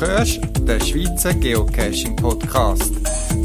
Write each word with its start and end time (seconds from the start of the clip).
hörst 0.00 0.40
den 0.68 0.80
Schweizer 0.80 1.32
Geocaching 1.32 2.16
Podcast. 2.16 2.92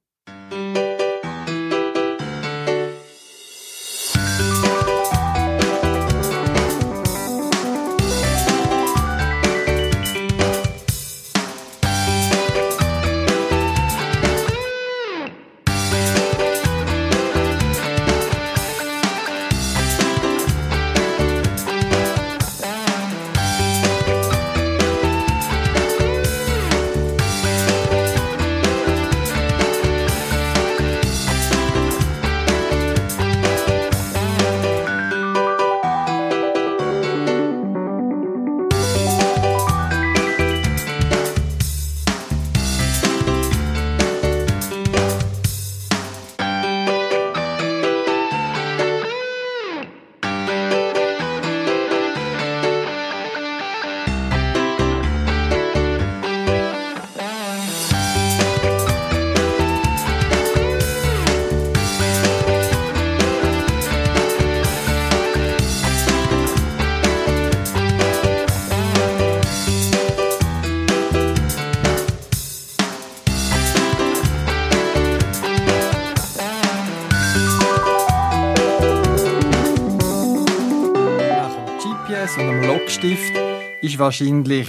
Ist 83.98 84.00
wahrscheinlich 84.00 84.68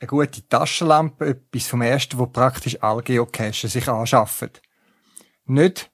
eine 0.00 0.08
gute 0.08 0.46
Taschenlampe 0.48 1.26
etwas 1.26 1.68
vom 1.68 1.82
Ersten, 1.82 2.18
wo 2.18 2.26
praktisch 2.26 2.82
alle 2.82 3.02
Geocacher 3.02 3.68
sich 3.68 3.88
anschaffen. 3.88 4.50
Nicht 5.46 5.90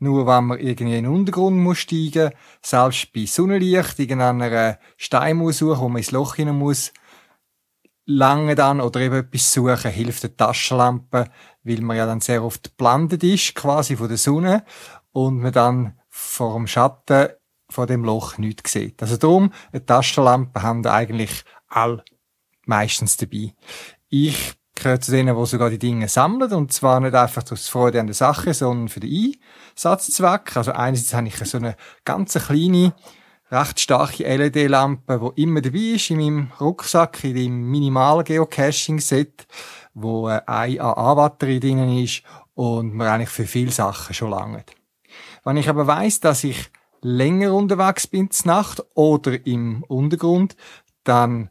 nur, 0.00 0.26
wenn 0.26 0.44
man 0.44 0.58
irgendwie 0.58 0.96
in 0.96 1.04
den 1.04 1.12
Untergrund 1.12 1.56
muss 1.56 1.78
steigen 1.78 2.30
muss, 2.30 2.32
selbst 2.62 3.12
bei 3.12 3.24
Sonnenlicht, 3.26 3.98
irgendeiner 3.98 4.78
Stein 4.96 5.36
muss 5.36 5.58
suchen, 5.58 5.80
wo 5.80 5.88
man 5.88 5.98
ins 5.98 6.10
Loch 6.10 6.34
hinein 6.34 6.58
muss, 6.58 6.92
lange 8.04 8.54
dann 8.54 8.80
oder 8.80 9.00
eben 9.00 9.16
etwas 9.16 9.52
suchen, 9.52 9.90
hilft 9.90 10.24
die 10.24 10.36
Taschenlampe, 10.36 11.30
weil 11.62 11.80
man 11.80 11.96
ja 11.96 12.06
dann 12.06 12.20
sehr 12.20 12.42
oft 12.42 12.76
blendet 12.76 13.22
ist, 13.22 13.54
quasi 13.54 13.96
von 13.96 14.08
der 14.08 14.18
Sonne, 14.18 14.64
und 15.12 15.38
man 15.38 15.52
dann 15.52 15.98
vor 16.08 16.54
dem 16.54 16.66
Schatten 16.66 17.28
von 17.70 17.86
dem 17.86 18.04
Loch 18.04 18.38
nichts 18.38 18.72
sieht. 18.72 19.02
Also 19.02 19.16
darum, 19.16 19.52
eine 19.72 19.84
Taschenlampe 19.84 20.62
haben 20.62 20.86
eigentlich 20.86 21.44
all 21.68 22.02
meistens 22.64 23.16
dabei. 23.16 23.54
Ich 24.08 24.54
gehöre 24.74 25.00
zu 25.00 25.10
denen, 25.10 25.36
die 25.36 25.46
sogar 25.46 25.70
die 25.70 25.78
Dinge 25.78 26.08
sammeln, 26.08 26.52
und 26.52 26.72
zwar 26.72 27.00
nicht 27.00 27.14
einfach 27.14 27.44
aus 27.50 27.68
Freude 27.68 28.00
an 28.00 28.06
der 28.06 28.14
Sache, 28.14 28.54
sondern 28.54 28.88
für 28.88 29.00
den 29.00 29.34
Einsatzzweck. 29.74 30.56
Also 30.56 30.72
einerseits 30.72 31.14
habe 31.14 31.28
ich 31.28 31.36
so 31.36 31.58
eine 31.58 31.76
ganz 32.04 32.34
kleine, 32.34 32.94
recht 33.50 33.80
starke 33.80 34.24
LED-Lampe, 34.24 35.32
die 35.36 35.42
immer 35.42 35.60
dabei 35.60 35.78
ist 35.78 36.10
in 36.10 36.18
meinem 36.18 36.52
Rucksack, 36.60 37.24
in 37.24 37.34
dem 37.34 37.70
minimalen 37.70 38.24
Geocaching-Set, 38.24 39.46
wo 39.94 40.26
eine 40.26 40.46
AA-Batterie 40.46 41.60
drin 41.60 41.98
ist 41.98 42.22
und 42.54 42.94
mir 42.94 43.10
eigentlich 43.10 43.30
für 43.30 43.46
viele 43.46 43.72
Sachen 43.72 44.14
schon 44.14 44.30
lange. 44.30 44.64
Wenn 45.44 45.56
ich 45.56 45.68
aber 45.68 45.86
weiss, 45.86 46.20
dass 46.20 46.44
ich 46.44 46.70
länger 47.00 47.54
unterwegs 47.54 48.06
bin 48.06 48.30
zur 48.30 48.48
Nacht 48.48 48.82
oder 48.94 49.46
im 49.46 49.82
Untergrund, 49.84 50.56
dann 51.04 51.50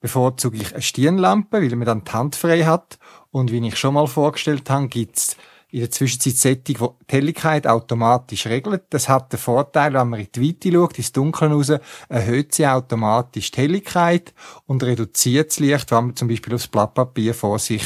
bevorzuge 0.00 0.56
ich 0.56 0.72
eine 0.72 0.82
Stirnlampe, 0.82 1.60
weil 1.62 1.76
man 1.76 1.86
dann 1.86 2.04
die 2.04 2.12
Hand 2.12 2.36
frei 2.36 2.64
hat. 2.64 2.98
Und 3.30 3.52
wie 3.52 3.66
ich 3.66 3.76
schon 3.76 3.94
mal 3.94 4.06
vorgestellt 4.06 4.68
habe, 4.70 4.88
gibt's 4.88 5.36
in 5.70 5.80
der 5.80 5.90
Zwischenzeit 5.90 6.36
Sättig, 6.36 6.78
die 6.78 6.88
die 7.08 7.12
Helligkeit 7.14 7.66
automatisch 7.66 8.46
regelt. 8.46 8.84
Das 8.90 9.08
hat 9.08 9.32
den 9.32 9.38
Vorteil, 9.38 9.92
wenn 9.94 10.08
man 10.08 10.20
in 10.20 10.28
die 10.34 10.48
Weite 10.48 10.72
schaut, 10.72 10.98
ins 10.98 11.12
Dunkeln 11.12 11.52
raus, 11.52 11.72
erhöht 12.08 12.54
sie 12.54 12.66
automatisch 12.66 13.50
die 13.52 13.60
Helligkeit 13.60 14.34
und 14.66 14.82
reduziert 14.82 15.50
das 15.50 15.60
Licht, 15.60 15.90
wenn 15.92 16.06
man 16.06 16.16
zum 16.16 16.28
Beispiel 16.28 16.54
aufs 16.54 16.66
Blatt 16.66 16.94
Papier 16.94 17.34
vor 17.34 17.58
sich 17.58 17.84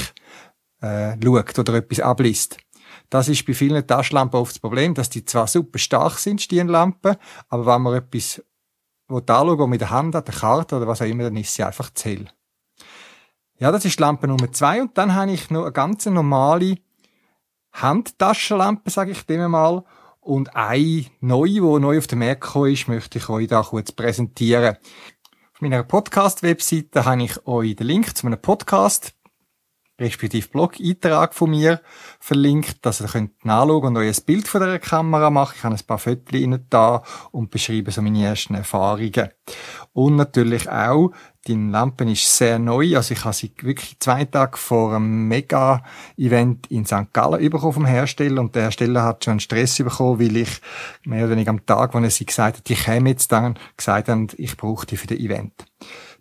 äh, 0.81 1.17
schaut 1.23 1.59
oder 1.59 1.75
etwas 1.75 2.01
abliest. 2.01 2.57
Das 3.11 3.29
ist 3.29 3.47
bei 3.47 3.53
vielen 3.55 3.87
Taschenlampen 3.87 4.41
oft 4.41 4.53
das 4.53 4.61
Problem, 4.61 4.95
dass 4.95 5.11
die 5.11 5.25
zwar 5.25 5.47
super 5.47 5.79
stark 5.79 6.19
sind, 6.19 6.41
Stirnlampen, 6.41 7.17
aber 7.49 7.67
wenn 7.67 7.83
man 7.83 7.95
etwas 7.95 8.43
anschaut, 9.09 9.69
mit 9.69 9.81
der 9.81 9.91
Hand 9.91 10.16
an 10.16 10.25
der 10.25 10.34
Karte 10.34 10.76
oder 10.76 10.87
was 10.87 11.03
auch 11.03 11.06
immer, 11.06 11.25
dann 11.25 11.37
ist 11.37 11.54
sie 11.54 11.62
einfach 11.62 11.91
zu. 11.92 12.25
Ja, 13.59 13.70
das 13.70 13.84
ist 13.84 14.00
Lampe 14.00 14.26
Nummer 14.26 14.50
zwei 14.53 14.82
und 14.82 14.98
dann 14.98 15.15
habe 15.15 15.32
ich 15.32 15.50
noch 15.50 15.62
eine 15.62 15.72
ganz 15.72 16.06
normale 16.06 16.76
Handtaschenlampe, 17.72 18.91
sage 18.91 19.12
ich 19.12 19.26
dem 19.26 19.50
mal. 19.50 19.84
Und 20.20 20.56
eine 20.56 21.04
neue, 21.20 21.50
die 21.50 21.60
neu 21.60 21.98
auf 21.98 22.06
den 22.06 22.20
Markt 22.20 22.41
gekommen 22.41 22.72
ist, 22.72 22.88
möchte 22.88 23.19
ich 23.19 23.28
euch 23.28 23.47
da 23.47 23.62
kurz 23.62 23.92
präsentieren. 23.92 24.76
Auf 25.53 25.60
meiner 25.60 25.82
Podcast-Webseite 25.82 27.04
habe 27.04 27.25
ich 27.25 27.47
euch 27.47 27.76
den 27.76 27.86
Link 27.86 28.16
zu 28.16 28.26
einem 28.26 28.41
Podcast 28.41 29.14
respektive 30.00 30.49
Blog-Eintrag 30.49 31.34
von 31.34 31.50
mir 31.50 31.81
verlinkt, 32.19 32.84
dass 32.84 33.00
ihr 33.00 33.06
könnt 33.06 33.44
nachschauen 33.44 33.88
und 33.88 33.97
euch 33.97 34.19
ein 34.19 34.25
Bild 34.25 34.49
von 34.49 34.60
der 34.60 34.78
Kamera 34.78 35.31
machen. 35.31 35.55
Ich 35.56 35.65
habe 35.65 35.75
ein 35.75 35.87
paar 35.87 35.99
Fotos 35.99 36.60
da 36.69 37.03
und 37.31 37.50
beschreibe 37.50 37.91
so 37.93 38.03
meine 38.03 38.25
ersten 38.25 38.54
Erfahrungen. 38.54 39.28
Und 39.93 40.16
natürlich 40.16 40.69
auch, 40.69 41.12
die 41.47 41.54
Lampe 41.54 42.10
ist 42.10 42.37
sehr 42.37 42.59
neu, 42.59 42.97
also 42.97 43.12
ich 43.12 43.25
habe 43.25 43.34
sie 43.34 43.53
wirklich 43.60 43.99
zwei 44.00 44.25
Tage 44.25 44.56
vor 44.56 44.94
einem 44.94 45.28
Mega-Event 45.28 46.69
in 46.69 46.87
St. 46.87 47.12
Gallen 47.12 47.50
bekommen 47.50 47.75
vom 47.75 47.84
Hersteller 47.84 48.41
und 48.41 48.54
der 48.54 48.62
Hersteller 48.62 49.03
hat 49.03 49.25
schon 49.25 49.41
Stress 49.41 49.77
bekommen, 49.77 50.21
weil 50.21 50.37
ich 50.38 50.60
mehr 51.04 51.25
oder 51.25 51.33
weniger 51.33 51.50
am 51.50 51.65
Tag, 51.66 51.94
wo 51.94 51.99
er 51.99 52.10
sie 52.10 52.27
gesagt 52.27 52.59
hat, 52.59 52.71
ich 52.71 52.84
käme 52.84 53.10
jetzt 53.10 53.31
dann, 53.31 53.59
gesagt 53.77 54.09
hat, 54.09 54.34
ich 54.38 54.56
brauche 54.56 54.87
die 54.87 54.97
für 54.97 55.06
das 55.06 55.19
Event. 55.19 55.53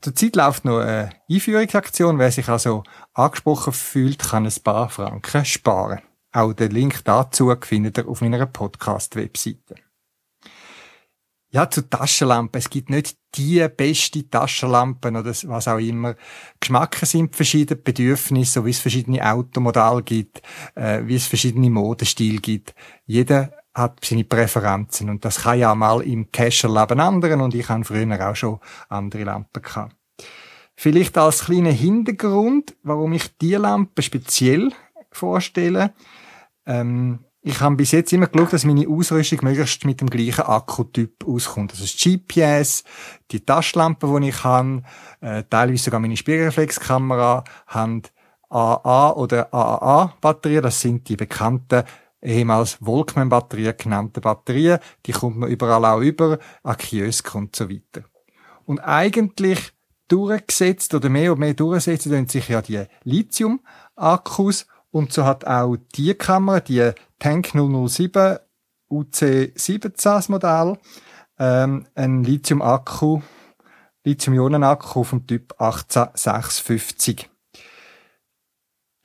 Zurzeit 0.03 0.35
läuft 0.35 0.65
noch 0.65 0.79
eine 0.79 1.11
Einführungsaktion. 1.31 2.19
Wer 2.19 2.29
sich 2.29 2.49
also 2.49 2.83
angesprochen 3.13 3.71
fühlt, 3.71 4.19
kann 4.19 4.45
ein 4.45 4.53
paar 4.61 4.89
Franken 4.89 5.45
sparen. 5.45 6.01
Auch 6.33 6.51
den 6.51 6.71
Link 6.71 7.05
dazu 7.05 7.55
findet 7.61 7.99
ihr 7.99 8.09
auf 8.09 8.19
meiner 8.19 8.45
Podcast-Webseite. 8.45 9.75
Ja, 11.51 11.69
zu 11.69 11.87
Taschenlampen. 11.89 12.59
Es 12.59 12.69
gibt 12.69 12.89
nicht 12.89 13.15
die 13.35 13.65
beste 13.69 14.29
Taschenlampen 14.29 15.15
oder 15.15 15.29
was 15.29 15.67
auch 15.69 15.77
immer. 15.77 16.15
Geschmäcker 16.59 17.05
sind 17.05 17.33
verschiedene 17.33 17.79
Bedürfnisse, 17.79 18.51
so 18.51 18.65
wie 18.65 18.71
es 18.71 18.79
verschiedene 18.79 19.25
Automodelle 19.25 20.03
gibt, 20.03 20.41
äh, 20.75 21.03
wie 21.05 21.15
es 21.15 21.27
verschiedene 21.27 21.69
Modestile 21.69 22.41
gibt. 22.41 22.75
Jeder 23.05 23.53
hat 23.73 24.03
seine 24.03 24.25
Präferenzen 24.25 25.09
und 25.09 25.23
das 25.23 25.43
kann 25.43 25.59
ja 25.59 25.73
mal 25.73 26.01
im 26.01 26.29
Cacher-Leben 26.29 26.99
anderen 26.99 27.39
und 27.39 27.55
ich 27.55 27.69
habe 27.69 27.85
früher 27.85 28.29
auch 28.29 28.35
schon 28.35 28.59
andere 28.89 29.23
Lampen 29.23 29.61
gehabt. 29.61 29.95
Vielleicht 30.75 31.17
als 31.17 31.45
kleiner 31.45 31.71
Hintergrund, 31.71 32.75
warum 32.83 33.13
ich 33.13 33.37
die 33.37 33.55
Lampe 33.55 34.01
speziell 34.01 34.71
vorstelle. 35.11 35.93
Ähm, 36.65 37.19
ich 37.45 37.59
habe 37.59 37.75
bis 37.75 37.91
jetzt 37.91 38.13
immer 38.13 38.27
geschaut, 38.27 38.53
dass 38.53 38.63
meine 38.63 38.87
Ausrüstung 38.87 39.39
möglichst 39.43 39.83
mit 39.83 39.99
dem 39.99 40.09
gleichen 40.09 40.45
Akkutyp 40.45 41.27
auskommt. 41.27 41.71
Also 41.71 41.83
das 41.83 41.97
GPS, 41.97 42.85
die 43.31 43.41
Taschenlampe, 43.41 44.07
die 44.21 44.29
ich 44.29 44.43
habe, 44.45 44.81
äh, 45.19 45.43
teilweise 45.49 45.83
sogar 45.83 45.99
meine 45.99 46.15
Spiegelreflexkamera, 46.15 47.43
haben 47.67 48.03
AA 48.49 49.11
oder 49.11 49.53
AAA-Batterien. 49.53 50.63
Das 50.63 50.79
sind 50.79 51.09
die 51.09 51.17
bekannten 51.17 51.83
ehemals 52.21 52.77
Volkmann-Batterien 52.81 53.75
genannte 53.77 54.21
Batterien. 54.21 54.79
Die 55.05 55.11
kommt 55.11 55.37
man 55.37 55.49
überall 55.49 55.83
auch 55.83 55.99
über, 55.99 56.39
an 56.63 56.77
und 57.33 57.55
so 57.55 57.69
weiter. 57.69 58.05
Und 58.65 58.79
eigentlich 58.79 59.73
durchgesetzt 60.13 60.93
oder 60.93 61.09
mehr 61.09 61.33
und 61.33 61.39
mehr 61.39 61.55
durchsetzen 61.55 62.11
tun 62.11 62.27
sich 62.27 62.47
ja 62.47 62.61
die 62.61 62.83
Lithium-Akkus 63.03 64.67
und 64.91 65.11
so 65.11 65.25
hat 65.25 65.45
auch 65.47 65.75
die 65.95 66.13
Kamera, 66.13 66.59
die 66.59 66.91
Tank 67.17 67.53
007 67.53 68.37
UC17 68.91 70.29
Modell, 70.29 70.77
ähm, 71.39 71.87
ein 71.95 72.23
Lithium-Akku, 72.23 73.21
Lithium-Ionen-Akku 74.03 75.03
vom 75.03 75.25
Typ 75.25 75.55
18650. 75.57 77.32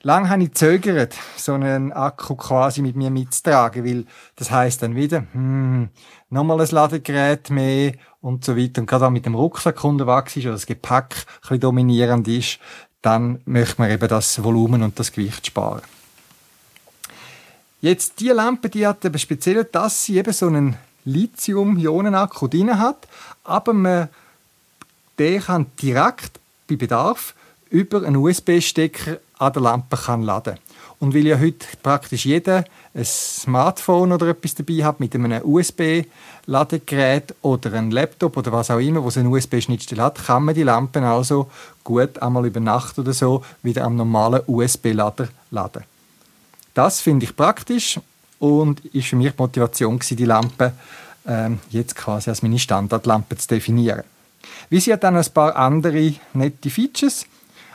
Lang 0.01 0.29
habe 0.29 0.43
ich 0.43 0.53
zögert, 0.53 1.13
so 1.35 1.53
einen 1.53 1.91
Akku 1.91 2.35
quasi 2.35 2.81
mit 2.81 2.95
mir 2.95 3.09
mitzutragen, 3.09 3.83
weil 3.83 4.05
das 4.37 4.49
heißt 4.49 4.81
dann 4.81 4.95
wieder, 4.95 5.25
hm, 5.33 5.89
nochmal 6.29 6.61
ein 6.61 6.69
Ladegerät 6.69 7.49
mehr 7.49 7.93
und 8.21 8.45
so 8.45 8.55
weiter. 8.55 8.79
Und 8.79 8.87
gerade 8.87 9.07
auch 9.07 9.09
mit 9.09 9.25
dem 9.25 9.35
Rucksack 9.35 9.83
unterwegs 9.83 10.37
ist 10.37 10.45
oder 10.45 10.53
das 10.53 10.65
Gepäck 10.65 11.15
ein 11.15 11.39
bisschen 11.41 11.59
dominierend 11.59 12.29
ist, 12.29 12.59
dann 13.01 13.41
möchte 13.43 13.81
man 13.81 13.91
eben 13.91 14.07
das 14.07 14.41
Volumen 14.41 14.83
und 14.83 14.97
das 14.97 15.11
Gewicht 15.11 15.47
sparen. 15.47 15.81
Jetzt, 17.81 18.21
die 18.21 18.29
Lampe, 18.29 18.69
die 18.69 18.87
hat 18.87 19.03
eben 19.03 19.19
speziell, 19.19 19.65
dass 19.65 20.05
sie 20.05 20.17
eben 20.17 20.31
so 20.31 20.47
einen 20.47 20.77
Lithium-Ionen-Akku 21.03 22.47
drin 22.47 22.79
hat, 22.79 23.05
aber 23.43 23.73
man, 23.73 24.09
der 25.17 25.41
kann 25.41 25.65
direkt 25.81 26.39
bei 26.69 26.77
Bedarf 26.77 27.33
über 27.69 28.03
einen 28.03 28.17
USB-Stecker 28.17 29.19
an 29.37 29.53
der 29.53 29.61
Lampe 29.61 29.95
kann 29.97 30.23
laden 30.23 30.57
Und 30.99 31.13
weil 31.13 31.27
ja 31.27 31.39
heute 31.39 31.65
praktisch 31.81 32.25
jeder 32.25 32.65
ein 32.93 33.05
Smartphone 33.05 34.11
oder 34.11 34.27
etwas 34.27 34.55
dabei 34.55 34.83
hat 34.83 34.99
mit 34.99 35.15
einem 35.15 35.41
USB-Ladegerät 35.43 37.35
oder 37.41 37.73
einem 37.73 37.91
Laptop 37.91 38.35
oder 38.37 38.51
was 38.51 38.71
auch 38.71 38.79
immer, 38.79 39.03
wo 39.03 39.07
es 39.07 39.17
eine 39.17 39.29
USB-Schnittstelle 39.29 40.03
hat, 40.03 40.25
kann 40.25 40.43
man 40.43 40.55
die 40.55 40.63
Lampen 40.63 41.03
also 41.03 41.49
gut 41.83 42.21
einmal 42.21 42.45
über 42.45 42.59
Nacht 42.59 42.99
oder 42.99 43.13
so 43.13 43.43
wieder 43.63 43.83
am 43.83 43.95
normalen 43.95 44.41
USB-Lader 44.47 45.29
laden. 45.51 45.83
Das 46.73 47.01
finde 47.01 47.25
ich 47.25 47.35
praktisch 47.35 47.99
und 48.39 48.83
ist 48.85 49.07
für 49.07 49.15
mich 49.15 49.31
die 49.31 49.41
Motivation 49.41 49.99
die 49.99 50.25
Lampe 50.25 50.73
ähm, 51.27 51.59
jetzt 51.69 51.95
quasi 51.95 52.29
als 52.29 52.41
meine 52.41 52.59
Standardlampe 52.59 53.37
zu 53.37 53.47
definieren. 53.47 54.03
Wie 54.69 54.79
sie 54.79 54.93
hat 54.93 55.03
dann 55.03 55.17
ein 55.17 55.25
paar 55.33 55.55
andere 55.55 56.13
nette 56.33 56.69
Features, 56.69 57.25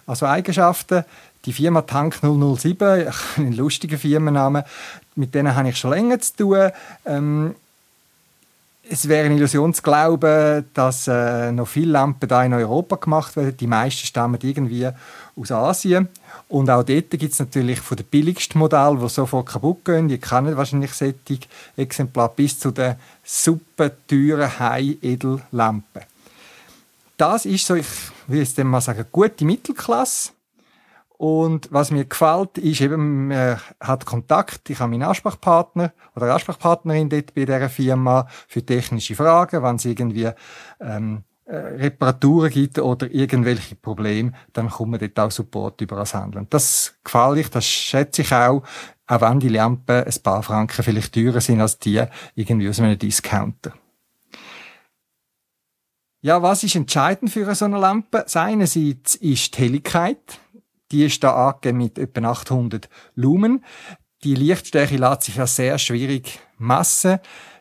also 0.06 0.26
Eigenschaften. 0.26 1.04
Die 1.44 1.52
Firma 1.52 1.82
Tank 1.82 2.20
007, 2.22 3.08
ein 3.36 3.52
lustiger 3.52 3.98
Firmenname, 3.98 4.64
mit 5.14 5.34
denen 5.34 5.54
habe 5.54 5.68
ich 5.68 5.76
schon 5.76 5.90
länger 5.90 6.18
zu 6.20 6.36
tun. 6.36 6.70
Ähm, 7.04 7.54
es 8.88 9.08
wäre 9.08 9.24
eine 9.24 9.36
Illusion 9.36 9.72
zu 9.72 9.82
glauben, 9.82 10.64
dass 10.74 11.08
äh, 11.08 11.52
noch 11.52 11.68
viele 11.68 11.92
Lampen 11.92 12.28
da 12.28 12.44
in 12.44 12.52
Europa 12.52 12.96
gemacht 12.96 13.34
werden. 13.36 13.56
Die 13.56 13.66
meisten 13.66 14.06
stammen 14.06 14.38
irgendwie 14.42 14.88
aus 15.36 15.50
Asien. 15.50 16.08
Und 16.48 16.68
auch 16.68 16.82
dort 16.82 17.10
gibt 17.10 17.32
es 17.32 17.38
natürlich 17.38 17.80
von 17.80 17.96
den 17.96 18.06
billigsten 18.06 18.58
Modellen, 18.58 19.00
die 19.00 19.08
sofort 19.08 19.46
kaputt 19.46 19.84
gehen. 19.84 20.08
Die 20.08 20.18
kennen 20.18 20.56
wahrscheinlich 20.56 20.92
solche 20.92 21.14
Exemplare 21.76 22.32
bis 22.36 22.58
zu 22.58 22.70
den 22.70 22.96
super 23.24 23.90
teuren 24.06 24.58
High-Edel-Lampen. 24.58 26.02
Das 27.16 27.46
ist 27.46 27.66
so, 27.66 27.75
ich 27.75 27.87
will 28.26 28.40
jetzt 28.40 28.58
mal 28.58 28.81
sagen, 28.81 29.06
gute 29.12 29.44
Mittelklasse. 29.44 30.32
Und 31.16 31.69
was 31.70 31.93
mir 31.93 32.05
gefällt, 32.05 32.58
ist 32.58 32.81
eben, 32.81 33.28
man 33.28 33.61
hat 33.81 34.05
Kontakt. 34.05 34.69
Ich 34.69 34.81
habe 34.81 34.90
meinen 34.90 35.05
Ansprechpartner 35.05 35.93
oder 36.16 36.34
Ansprechpartnerin 36.34 37.08
dort 37.08 37.34
bei 37.34 37.44
dieser 37.44 37.69
Firma 37.69 38.26
für 38.49 38.66
technische 38.66 39.14
Fragen, 39.14 39.62
wenn 39.62 39.76
es 39.76 39.84
irgendwie 39.84 40.31
ähm, 40.81 41.22
äh, 41.46 41.56
Reparaturen 41.56 42.50
gibt 42.50 42.78
oder 42.78 43.11
irgendwelche 43.11 43.76
Probleme, 43.76 44.32
dann 44.52 44.69
kommt 44.69 44.90
man 44.90 45.00
dort 45.00 45.19
auch 45.20 45.31
Support 45.31 45.81
über 45.82 45.96
das 45.96 46.14
Handeln. 46.14 46.49
Das 46.50 46.94
gefällt 47.05 47.38
ich, 47.38 47.50
das 47.50 47.64
schätze 47.64 48.22
ich 48.22 48.32
auch, 48.32 48.62
auch 49.06 49.20
wenn 49.20 49.40
die 49.40 49.50
Lampen 49.50 50.05
ein 50.05 50.22
paar 50.22 50.43
Franken 50.43 50.82
vielleicht 50.82 51.14
teurer 51.14 51.40
sind 51.40 51.60
als 51.60 51.78
die 51.78 52.02
irgendwie 52.34 52.69
aus 52.69 52.81
einem 52.81 52.99
Discounter. 52.99 53.72
Ja, 56.24 56.40
was 56.40 56.64
ist 56.64 56.74
entscheidend 56.74 57.30
für 57.30 57.54
so 57.54 57.66
eine 57.66 57.78
Lampe? 57.78 58.22
Das 58.24 58.34
einerseits 58.34 59.14
ist 59.16 59.58
die 59.58 59.60
Helligkeit. 59.60 60.40
Die 60.90 61.04
ist 61.04 61.22
da 61.22 61.48
angegeben 61.50 61.76
mit 61.76 61.98
etwa 61.98 62.30
800 62.30 62.88
Lumen. 63.14 63.62
Die 64.22 64.34
Lichtstärke 64.34 64.96
lässt 64.96 65.24
sich 65.24 65.36
ja 65.36 65.46
sehr 65.46 65.76
schwierig 65.76 66.40
messen. 66.56 67.18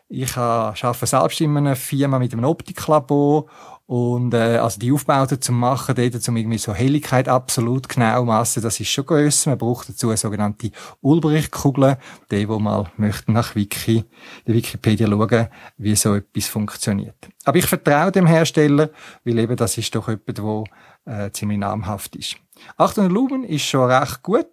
Ich 0.08 0.34
arbeite 0.38 1.04
selbst 1.04 1.42
in 1.42 1.54
einer 1.54 1.76
Firma 1.76 2.18
mit 2.18 2.32
einem 2.32 2.46
Optiklabor 2.46 3.50
und 3.86 4.32
äh, 4.32 4.56
also 4.56 4.80
die 4.80 4.92
Aufbauten 4.92 5.42
zum 5.42 5.58
Machen, 5.58 5.94
dort, 5.94 6.28
um 6.28 6.36
irgendwie 6.36 6.56
so 6.56 6.72
Helligkeit 6.72 7.28
absolut 7.28 7.86
genau 7.88 8.24
messen, 8.24 8.62
das 8.62 8.80
ist 8.80 8.88
schon 8.88 9.04
grösser. 9.04 9.50
Man 9.50 9.58
braucht 9.58 9.90
dazu 9.90 10.08
eine 10.08 10.16
sogenannte 10.16 10.70
Ulbricht-Kugel. 11.02 11.98
Die, 12.30 12.48
wo 12.48 12.58
mal 12.58 12.90
möchten 12.96 13.34
nach 13.34 13.54
Wiki, 13.54 14.04
der 14.46 14.54
Wikipedia 14.54 15.06
schauen, 15.06 15.48
wie 15.76 15.96
so 15.96 16.14
etwas 16.14 16.46
funktioniert. 16.46 17.28
Aber 17.44 17.58
ich 17.58 17.66
vertraue 17.66 18.10
dem 18.10 18.26
Hersteller, 18.26 18.88
weil 19.22 19.38
eben 19.38 19.56
das 19.56 19.76
ist 19.76 19.94
doch 19.94 20.08
jemand, 20.08 20.42
wo 20.42 20.64
äh, 21.04 21.30
ziemlich 21.32 21.58
namhaft 21.58 22.16
ist. 22.16 22.36
800 22.78 23.12
Lumen 23.12 23.44
ist 23.44 23.64
schon 23.64 23.90
recht 23.90 24.22
gut. 24.22 24.46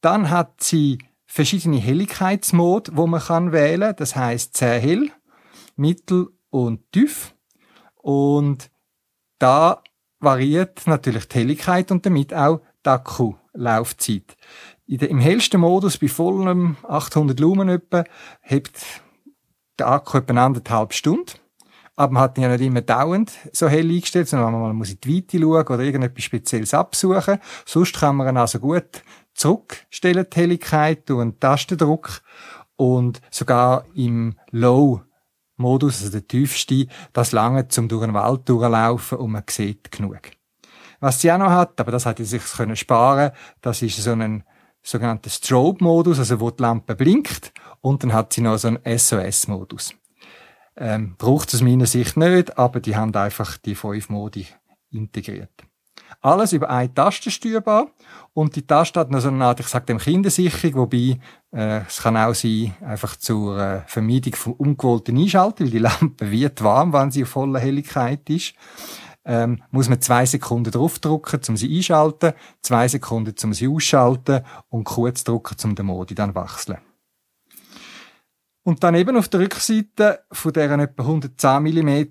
Dann 0.00 0.30
hat 0.30 0.62
sie 0.62 0.98
verschiedene 1.26 1.76
Helligkeitsmode, 1.76 2.92
wo 2.94 3.06
man 3.06 3.20
kann 3.20 3.52
wählen. 3.52 3.94
Das 3.98 4.16
heißt 4.16 4.56
sehr 4.56 4.80
hell, 4.80 5.10
mittel 5.76 6.28
und 6.48 6.80
tief. 6.92 7.34
Und 8.04 8.70
da 9.38 9.82
variiert 10.20 10.86
natürlich 10.86 11.26
die 11.26 11.38
Helligkeit 11.38 11.90
und 11.90 12.04
damit 12.04 12.34
auch 12.34 12.60
die 12.84 12.90
Akkulaufzeit. 12.90 14.36
Im 14.86 15.20
hellsten 15.20 15.58
Modus, 15.58 15.96
bei 15.96 16.08
vollem 16.08 16.76
800 16.86 17.40
Lumen 17.40 17.70
etwa, 17.70 18.04
hebt 18.42 18.78
der 19.78 19.88
Akku 19.88 20.18
etwa 20.18 20.44
anderthalb 20.44 20.92
Stunden. 20.92 21.38
Aber 21.96 22.12
man 22.12 22.24
hat 22.24 22.36
ihn 22.36 22.42
ja 22.42 22.50
nicht 22.50 22.60
immer 22.60 22.82
dauernd 22.82 23.32
so 23.52 23.68
hell 23.68 23.88
eingestellt, 23.88 24.28
sondern 24.28 24.52
man 24.52 24.76
muss 24.76 24.90
in 24.90 25.00
die 25.00 25.16
Weite 25.16 25.38
schauen 25.38 25.66
oder 25.66 25.80
irgendetwas 25.80 26.24
Spezielles 26.24 26.74
absuchen. 26.74 27.38
Sonst 27.64 27.98
kann 27.98 28.16
man 28.16 28.28
ihn 28.28 28.36
also 28.36 28.58
gut 28.58 29.02
zurückstellen, 29.32 30.26
die 30.30 30.36
Helligkeit, 30.36 31.08
durch 31.08 31.22
einen 31.22 31.40
Tastendruck 31.40 32.20
und 32.76 33.22
sogar 33.30 33.86
im 33.94 34.34
Low 34.50 35.00
Modus, 35.56 36.00
also 36.00 36.12
der 36.12 36.26
tiefste, 36.26 36.86
das 37.12 37.32
lange 37.32 37.68
zum 37.68 37.88
durch 37.88 38.04
den 38.04 38.14
Wald 38.14 38.48
durchlaufen 38.48 39.18
und 39.18 39.30
man 39.32 39.44
sieht 39.48 39.90
genug. 39.90 40.20
Was 41.00 41.20
sie 41.20 41.30
auch 41.30 41.38
noch 41.38 41.50
hat, 41.50 41.80
aber 41.80 41.92
das 41.92 42.06
hat 42.06 42.18
sie 42.18 42.24
sich 42.24 42.44
können 42.44 42.76
sparen, 42.76 43.32
das 43.60 43.82
ist 43.82 43.96
so 43.96 44.12
ein 44.12 44.44
sogenannter 44.82 45.30
Strobe-Modus, 45.30 46.18
also 46.18 46.40
wo 46.40 46.50
die 46.50 46.62
Lampe 46.62 46.94
blinkt 46.94 47.52
und 47.80 48.02
dann 48.02 48.12
hat 48.12 48.32
sie 48.32 48.40
noch 48.40 48.58
so 48.58 48.68
einen 48.68 48.98
SOS-Modus. 48.98 49.94
Ähm, 50.76 51.14
braucht 51.16 51.48
es 51.48 51.56
aus 51.56 51.62
meiner 51.62 51.86
Sicht 51.86 52.16
nicht, 52.16 52.58
aber 52.58 52.80
die 52.80 52.96
haben 52.96 53.14
einfach 53.14 53.56
die 53.58 53.74
fünf 53.74 54.08
Modi 54.08 54.46
integriert. 54.90 55.64
Alles 56.20 56.52
über 56.52 56.70
eine 56.70 56.92
Taste 56.92 57.30
steuerbar 57.30 57.88
und 58.32 58.56
die 58.56 58.66
Taste 58.66 59.00
hat 59.00 59.10
noch 59.10 59.20
so 59.20 59.28
eine 59.28 59.44
Art, 59.44 59.60
ich 59.60 59.66
sage 59.66 59.86
dem 59.86 59.98
Kindersicherung, 59.98 60.74
wobei 60.74 61.18
äh, 61.52 61.82
es 61.86 62.02
kann 62.02 62.16
auch 62.16 62.34
sein, 62.34 62.74
einfach 62.80 63.16
zur 63.16 63.58
äh, 63.58 63.82
Vermeidung 63.86 64.34
von 64.34 64.52
ungewollten 64.54 65.18
Einschalten, 65.18 65.64
weil 65.64 65.70
die 65.70 65.78
Lampe 65.78 66.30
wird 66.30 66.62
warm, 66.62 66.92
wenn 66.92 67.10
sie 67.10 67.24
auf 67.24 67.28
voller 67.28 67.60
Helligkeit 67.60 68.28
ist. 68.30 68.54
Ähm, 69.26 69.62
muss 69.70 69.88
man 69.88 70.00
zwei 70.02 70.26
Sekunden 70.26 70.70
draufdrücken, 70.70 71.40
um 71.48 71.56
sie 71.56 71.74
einschalten, 71.74 72.34
zwei 72.60 72.88
Sekunden, 72.88 73.34
um 73.42 73.54
sie 73.54 73.68
ausschalten 73.68 74.42
und 74.68 74.84
kurz 74.84 75.24
drücken, 75.24 75.56
um 75.64 75.74
den 75.74 75.86
Modi 75.86 76.14
dann 76.14 76.34
wechseln. 76.34 76.78
Und 78.64 78.82
dann 78.82 78.94
eben 78.94 79.16
auf 79.16 79.28
der 79.28 79.40
Rückseite 79.40 80.20
von 80.32 80.52
deren 80.52 80.80
etwa 80.80 81.02
110 81.02 81.62
mm 81.62 82.06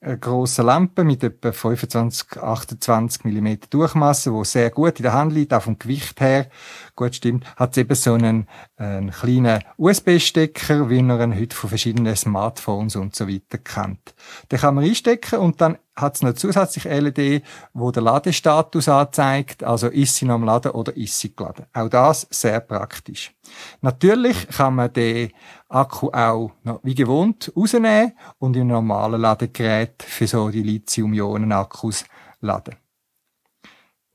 eine 0.00 0.18
grosse 0.18 0.62
Lampe 0.62 1.04
mit 1.04 1.24
etwa 1.24 1.52
25, 1.52 2.42
28 2.42 3.24
mm 3.24 3.58
Durchmesser, 3.70 4.32
wo 4.32 4.44
sehr 4.44 4.70
gut 4.70 4.98
in 4.98 5.04
der 5.04 5.14
Hand 5.14 5.32
liegt, 5.32 5.54
auch 5.54 5.62
vom 5.62 5.78
Gewicht 5.78 6.20
her 6.20 6.48
gut 6.94 7.14
stimmt, 7.14 7.44
hat 7.56 7.76
eben 7.78 7.94
so 7.94 8.14
einen, 8.14 8.46
einen 8.76 9.10
kleinen 9.10 9.64
USB-Stecker, 9.78 10.90
wie 10.90 11.02
man 11.02 11.32
ihn 11.32 11.40
heute 11.40 11.56
von 11.56 11.68
verschiedenen 11.68 12.14
Smartphones 12.14 12.96
und 12.96 13.16
so 13.16 13.26
weiter 13.26 13.58
kennt. 13.58 14.14
Den 14.50 14.58
kann 14.58 14.74
man 14.74 14.84
einstecken 14.84 15.38
und 15.38 15.60
dann 15.60 15.78
hat 15.96 16.16
es 16.16 16.22
noch 16.22 16.34
zusätzlich 16.34 16.84
LED, 16.84 17.42
wo 17.72 17.90
der 17.90 18.02
Ladestatus 18.02 18.88
anzeigt, 18.88 19.64
also 19.64 19.88
ist 19.88 20.16
sie 20.16 20.26
noch 20.26 20.34
am 20.34 20.44
Laden 20.44 20.72
oder 20.72 20.96
ist 20.96 21.18
sie 21.18 21.34
geladen. 21.34 21.66
Auch 21.72 21.88
das 21.88 22.26
sehr 22.30 22.60
praktisch. 22.60 23.32
Natürlich 23.80 24.48
kann 24.48 24.74
man 24.74 24.92
den 24.92 25.32
Akku 25.68 26.10
auch 26.10 26.52
noch 26.62 26.80
wie 26.82 26.94
gewohnt 26.94 27.50
rausnehmen 27.56 28.12
und 28.38 28.56
im 28.56 28.68
normalen 28.68 29.20
Ladegerät 29.20 30.02
für 30.02 30.26
so 30.26 30.50
die 30.50 30.62
Lithium-Ionen-Akkus 30.62 32.04
laden. 32.40 32.76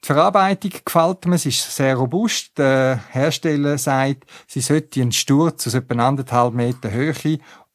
Die 0.03 0.07
Verarbeitung 0.07 0.71
gefällt 0.83 1.27
mir, 1.27 1.37
sie 1.37 1.49
ist 1.49 1.75
sehr 1.75 1.95
robust. 1.95 2.57
Der 2.57 2.99
Hersteller 3.11 3.77
sagt, 3.77 4.25
sie 4.47 4.59
sollte 4.59 4.99
einen 4.99 5.11
Sturz 5.11 5.67
aus 5.67 5.75
etwa 5.75 6.07
anderthalb 6.07 6.55
Meter 6.55 6.89
Höhe 6.89 7.13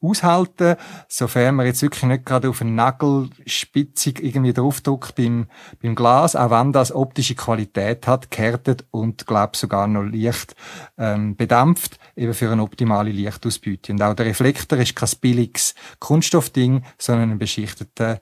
aushalten, 0.01 0.75
sofern 1.07 1.55
man 1.55 1.65
jetzt 1.65 1.81
wirklich 1.81 2.03
nicht 2.03 2.25
gerade 2.25 2.49
auf 2.49 2.61
einen 2.61 2.75
Nagel 2.75 3.29
spitzig 3.45 4.23
irgendwie 4.23 4.53
draufdruckt 4.53 5.15
beim, 5.15 5.47
beim 5.81 5.95
Glas, 5.95 6.35
auch 6.35 6.51
wenn 6.51 6.71
das 6.71 6.91
optische 6.91 7.35
Qualität 7.35 8.07
hat, 8.07 8.29
gehärtet 8.31 8.85
und, 8.91 9.25
glaub 9.25 9.55
sogar 9.55 9.87
noch 9.87 10.03
leicht 10.03 10.55
ähm, 10.97 11.35
bedampft, 11.35 11.99
eben 12.15 12.33
für 12.33 12.51
eine 12.51 12.63
optimale 12.63 13.11
Lichtausbeute. 13.11 13.93
Und 13.93 14.01
auch 14.01 14.13
der 14.13 14.27
Reflektor 14.27 14.77
ist 14.79 14.95
kein 14.95 15.09
billiges 15.19 15.73
Kunststoffding, 15.99 16.83
sondern 16.97 17.31
ein 17.31 17.39
beschichteter 17.39 18.21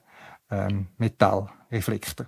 ähm, 0.50 0.88
Metallreflektor. 0.98 2.26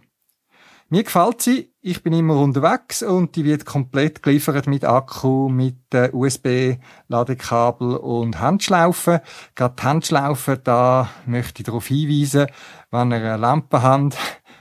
Mir 0.91 1.05
gefällt 1.05 1.43
sie. 1.43 1.71
Ich 1.83 2.03
bin 2.03 2.15
immer 2.15 2.41
unterwegs 2.41 3.03
und 3.03 3.37
die 3.37 3.45
wird 3.45 3.67
komplett 3.67 4.23
geliefert 4.23 4.67
mit 4.67 4.87
Akku, 4.87 5.51
mit 5.51 5.77
äh, 5.93 6.09
USB-Ladekabel 6.11 7.97
und 7.97 8.41
Handschlaufen. 8.41 9.21
Gerade 9.55 9.75
die 9.79 9.83
Handschlaufen, 9.83 10.61
da 10.65 11.11
möchte 11.27 11.61
ich 11.61 11.67
darauf 11.67 11.89
hinweisen, 11.89 12.47
wenn 12.91 13.11
ihr 13.11 13.19
eine 13.19 13.37
Lampe 13.37 13.83
habt, 13.83 14.17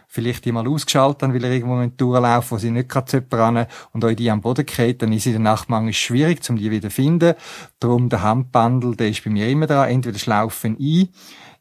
vielleicht 0.09 0.43
die 0.43 0.51
mal 0.51 0.67
ausgeschaltet 0.67 1.33
weil 1.33 1.45
ihr 1.45 1.51
irgendwo 1.51 1.85
durchlaufen 1.95 2.51
wo 2.51 2.59
sie 2.59 2.71
nicht 2.71 2.89
gerade 2.89 3.23
ran 3.31 3.65
und 3.93 4.03
euch 4.03 4.17
die 4.17 4.29
am 4.29 4.41
Boden 4.41 4.65
geht, 4.65 5.01
dann 5.01 5.13
ist 5.13 5.27
in 5.27 5.31
der 5.31 5.41
Nacht 5.41 5.69
manchmal 5.69 5.93
schwierig, 5.93 6.41
um 6.49 6.57
die 6.57 6.69
wieder 6.69 6.89
zu 6.89 6.95
finden. 6.95 7.35
Darum 7.79 8.09
der 8.09 8.23
Handbandel, 8.23 8.97
der 8.97 9.07
ist 9.07 9.23
bei 9.23 9.29
mir 9.29 9.47
immer 9.47 9.67
dran. 9.67 9.87
Entweder 9.87 10.19
schlaufen 10.19 10.75
ein, 10.77 11.07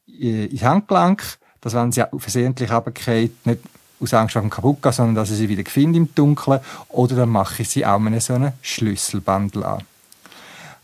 äh, 0.09 0.47
ins 0.47 0.65
Handgelenk, 0.65 1.23
dass 1.61 1.75
wenn 1.75 1.93
sie 1.93 2.03
versehentlich 2.19 2.73
runtergeht, 2.73 3.47
nicht 3.47 3.61
aus 4.00 4.15
Angst 4.15 4.35
vor 4.35 4.43
dem 4.43 4.50
gehen, 4.50 4.93
sondern 4.93 5.15
dass 5.15 5.31
ich 5.31 5.38
sie 5.38 5.49
wieder 5.49 5.69
finde 5.71 5.99
im 5.99 6.15
Dunkeln. 6.15 6.61
Oder 6.88 7.17
dann 7.17 7.31
mache 7.31 7.62
ich 7.62 7.69
sie 7.69 7.87
auch 7.87 7.99
mit 7.99 8.23
so 8.23 8.35
einem 8.35 8.53
Schlüsselbandel 8.62 9.65
an. 9.65 9.83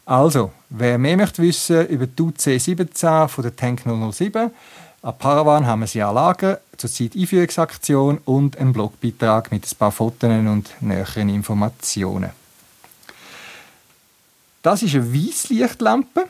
Also, 0.04 0.52
wer 0.68 0.98
mehr 0.98 1.16
möchte 1.16 1.42
wissen 1.42 1.86
über 1.86 2.06
die 2.06 2.22
UC17 2.22 3.28
von 3.28 3.42
der 3.42 3.54
Tank 3.54 3.82
007, 3.84 4.50
an 5.02 5.18
Paravan 5.18 5.66
haben 5.66 5.80
wir 5.80 5.86
sie 5.86 6.02
Anlagen, 6.02 6.56
zurzeit 6.76 7.16
Einführungsaktion 7.16 8.18
und 8.24 8.56
einen 8.56 8.72
Blogbeitrag 8.72 9.50
mit 9.50 9.66
ein 9.66 9.76
paar 9.76 9.90
Fotos 9.90 10.30
und 10.30 10.70
näheren 10.80 11.28
Informationen. 11.28 12.30
Das 14.62 14.82
ist 14.82 14.94
eine 14.94 15.12
Weisslichtlampe, 15.12 16.26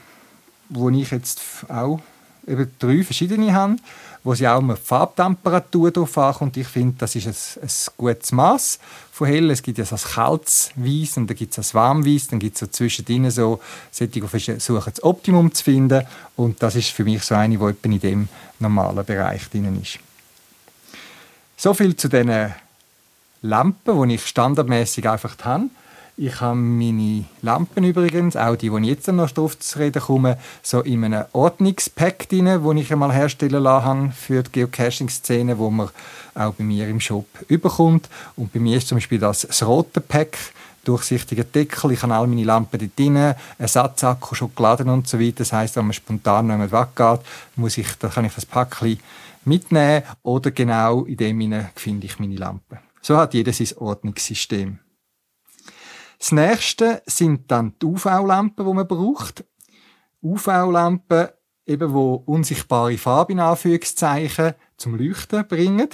wo 0.71 0.89
ich 0.89 1.11
jetzt 1.11 1.43
auch 1.69 2.01
eben 2.47 2.71
drei 2.79 3.03
verschiedene 3.03 3.53
habe 3.53 3.77
wo 4.25 4.35
sie 4.35 4.47
auch 4.47 4.61
mal 4.61 4.77
die 4.77 4.81
Farbtemperatur 4.81 5.91
drauf 5.91 6.17
ankommt. 6.17 6.57
Ich 6.57 6.69
finde, 6.69 6.95
das 6.99 7.17
ist 7.17 7.27
ein, 7.27 7.63
ein 7.63 7.71
gutes 7.97 8.33
Maß 8.33 8.79
von 9.11 9.27
hell. 9.27 9.51
Es 9.51 9.63
gibt 9.63 9.79
ja 9.79 9.85
so 9.85 9.97
ein 9.97 10.03
kaltes 10.03 10.71
Weiß 10.77 11.17
und 11.17 11.29
dann 11.29 11.37
gibt 11.37 11.57
es 11.57 11.71
ein 11.71 11.75
warmes 11.75 12.29
dann 12.29 12.39
gibt 12.39 12.55
es 12.55 12.61
so 12.61 12.67
zwischendrin 12.67 13.31
so 13.31 13.61
solche, 13.91 14.13
die 14.13 14.21
versuchen, 14.21 14.93
das 14.93 15.03
Optimum 15.03 15.53
zu 15.53 15.65
finden. 15.65 16.07
Und 16.37 16.63
das 16.63 16.77
ist 16.77 16.91
für 16.91 17.05
mich 17.05 17.23
so 17.25 17.35
eine, 17.35 17.59
die 17.59 17.75
in 17.83 18.01
dem 18.01 18.29
normalen 18.59 19.05
Bereich 19.05 19.49
drin 19.51 19.81
ist. 19.83 19.99
So 21.57 21.75
viel 21.75 21.97
zu 21.97 22.09
diesen 22.09 22.55
Lampen, 23.43 24.09
die 24.09 24.15
ich 24.15 24.27
standardmäßig 24.27 25.09
einfach 25.09 25.37
habe. 25.43 25.65
Ich 26.25 26.41
habe 26.41 26.55
meine 26.55 27.25
Lampen 27.43 27.83
übrigens, 27.83 28.37
auch 28.37 28.55
die, 28.55 28.71
die 28.71 28.77
ich 28.83 28.87
jetzt 28.87 29.09
noch 29.09 29.33
drauf 29.33 29.59
zu 29.59 29.81
reden 29.81 30.01
komme, 30.01 30.39
so 30.63 30.79
in 30.79 31.03
einem 31.03 31.25
Ordnungspack 31.33 32.29
drin, 32.29 32.63
wo 32.63 32.71
ich 32.71 32.93
einmal 32.93 33.13
herstellen 33.13 33.61
lassen 33.61 34.13
für 34.13 34.45
die 34.45 34.53
Geocaching-Szene, 34.53 35.59
wo 35.59 35.69
man 35.69 35.89
auch 36.37 36.55
bei 36.55 36.63
mir 36.63 36.87
im 36.87 37.01
Shop 37.01 37.27
überkommt. 37.49 38.09
Und 38.37 38.53
bei 38.53 38.61
mir 38.61 38.77
ist 38.77 38.87
zum 38.87 38.99
Beispiel 38.99 39.19
das, 39.19 39.41
das 39.41 39.67
rote 39.67 40.01
Pack, 40.01 40.39
durchsichtiger 40.85 41.43
Deckel, 41.43 41.91
ich 41.91 42.03
habe 42.05 42.15
all 42.15 42.29
meine 42.29 42.45
Lampen 42.45 42.79
dort 42.79 42.97
drin, 42.97 43.35
Ersatzakku, 43.59 44.37
Schokoladen 44.37 44.91
und 44.91 45.09
so 45.09 45.19
weiter. 45.19 45.39
Das 45.39 45.53
heisst, 45.53 45.75
wenn 45.75 45.87
man 45.87 45.93
spontan 45.93 46.47
noch 46.47 46.55
jemand 46.55 46.71
weggeht, 46.71 47.27
muss 47.57 47.79
ich, 47.79 47.99
dann 47.99 48.13
kann 48.13 48.27
ich 48.27 48.35
das 48.37 48.47
Päckchen 48.47 49.01
mitnehmen 49.45 50.05
oder 50.23 50.53
genau 50.53 51.03
in 51.03 51.17
dem 51.17 51.67
finde 51.75 52.07
ich 52.07 52.21
meine 52.21 52.37
Lampen. 52.37 52.79
So 53.01 53.17
hat 53.17 53.35
jeder 53.35 53.53
sein 53.53 53.77
Ordnungssystem. 53.77 54.79
Das 56.23 56.31
nächste 56.31 57.03
sind 57.05 57.51
dann 57.51 57.75
die 57.83 57.87
UV-Lampen, 57.87 58.65
die 58.65 58.73
man 58.73 58.87
braucht. 58.87 59.45
UV-Lampen, 60.23 61.31
eben 61.67 61.93
wo 61.93 62.15
unsichtbare 62.15 62.97
Farbe 62.97 63.33
in 63.33 63.41
Anführungszeichen 63.41 64.55
zum 64.77 64.95
Leuchten 64.95 65.49
bringen. 65.49 65.89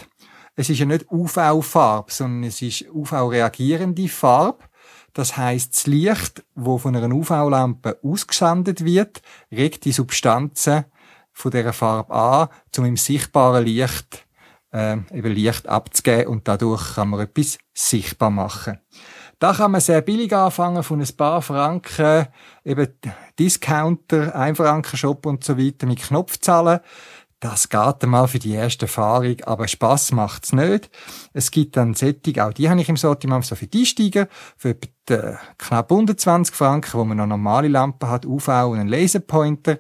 Es 0.55 0.69
ist 0.69 0.81
ja 0.81 0.85
nicht 0.85 1.11
UV-Farbe, 1.11 2.13
sondern 2.13 2.45
es 2.45 2.61
ist 2.61 2.85
UV-reagierende 2.93 4.07
Farbe. 4.09 4.65
Das 5.15 5.39
heißt, 5.39 5.75
das 5.75 5.87
Licht, 5.87 6.45
wo 6.55 6.77
von 6.77 6.95
einer 6.95 7.11
UV-Lampe 7.11 7.99
ausgesendet 8.03 8.85
wird, 8.85 9.23
regt 9.51 9.87
die 9.87 9.93
Substanzen 9.93 10.85
von 11.33 11.53
dieser 11.53 11.73
Farbe 11.73 12.13
an, 12.13 12.49
um 12.77 12.85
im 12.85 12.99
sichtbaren 12.99 13.65
Licht 13.65 14.27
äh, 14.75 14.99
eben 15.11 15.33
Licht 15.33 15.67
abzugeben 15.67 16.27
und 16.27 16.49
dadurch 16.49 16.97
kann 16.97 17.09
man 17.09 17.21
etwas 17.21 17.57
sichtbar 17.73 18.29
machen. 18.29 18.79
Da 19.39 19.53
kann 19.53 19.71
man 19.71 19.81
sehr 19.81 20.01
billig 20.01 20.35
anfangen, 20.35 20.83
von 20.83 21.01
ein 21.01 21.17
paar 21.17 21.43
Franken, 21.43 22.27
eben 22.65 22.89
Discounter, 23.39 24.35
Einfranken-Shop 24.35 25.27
und 25.27 25.45
so 25.45 25.57
weiter 25.57 25.87
mit 25.87 26.03
Knopfzahlen. 26.03 26.81
Das 27.41 27.69
geht 27.69 28.03
einmal 28.03 28.27
für 28.27 28.41
die 28.41 28.55
erste 28.55 28.87
Erfahrung, 28.87 29.37
aber 29.45 29.69
Spass 29.69 30.11
macht's 30.11 30.53
nicht. 30.53 30.91
Es 31.33 31.53
gibt 31.53 31.77
dann 31.77 31.95
Sättig, 31.95 32.41
auch 32.41 32.53
die 32.53 32.69
habe 32.69 32.81
ich 32.81 32.89
im 32.89 32.97
Sortiment, 32.97 33.45
so 33.45 33.55
für 33.55 33.69
die 33.69 33.81
Einsteiger, 33.81 34.27
für 34.57 34.71
äh, 34.71 35.35
knapp 35.57 35.93
120 35.93 36.57
Franken, 36.57 36.99
wo 36.99 37.05
man 37.05 37.19
noch 37.19 37.27
normale 37.29 37.69
Lampen 37.69 38.11
hat, 38.11 38.27
UV 38.27 38.49
und 38.49 38.81
einen 38.81 38.89
Laserpointer. 38.89 39.79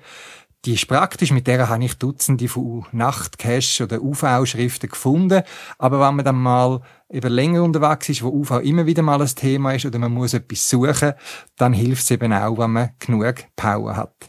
Die 0.65 0.75
ist 0.75 0.89
praktisch, 0.89 1.31
mit 1.31 1.47
der 1.47 1.69
habe 1.69 1.85
ich 1.85 1.95
Dutzende 1.99 2.49
von 2.49 2.85
Nachtcache 2.91 3.85
oder 3.85 4.03
UV-Schriften 4.03 4.89
gefunden. 4.89 5.43
Aber 5.79 6.01
wenn 6.01 6.17
man 6.17 6.25
dann 6.25 6.43
mal 6.43 6.81
eben 7.09 7.33
länger 7.33 7.63
unterwegs 7.63 8.09
ist, 8.09 8.23
wo 8.25 8.29
UV 8.29 8.59
immer 8.63 8.85
wieder 8.85 9.03
mal 9.03 9.21
ein 9.21 9.29
Thema 9.29 9.73
ist 9.75 9.87
oder 9.87 10.01
man 10.01 10.13
muss 10.13 10.35
etwas 10.35 10.69
suchen, 10.69 11.13
dann 11.57 11.73
hilft 11.73 12.03
es 12.03 12.11
eben 12.11 12.33
auch, 12.33 12.59
wenn 12.59 12.73
man 12.73 12.91
genug 12.99 13.37
Power 13.55 13.97
hat. 13.97 14.29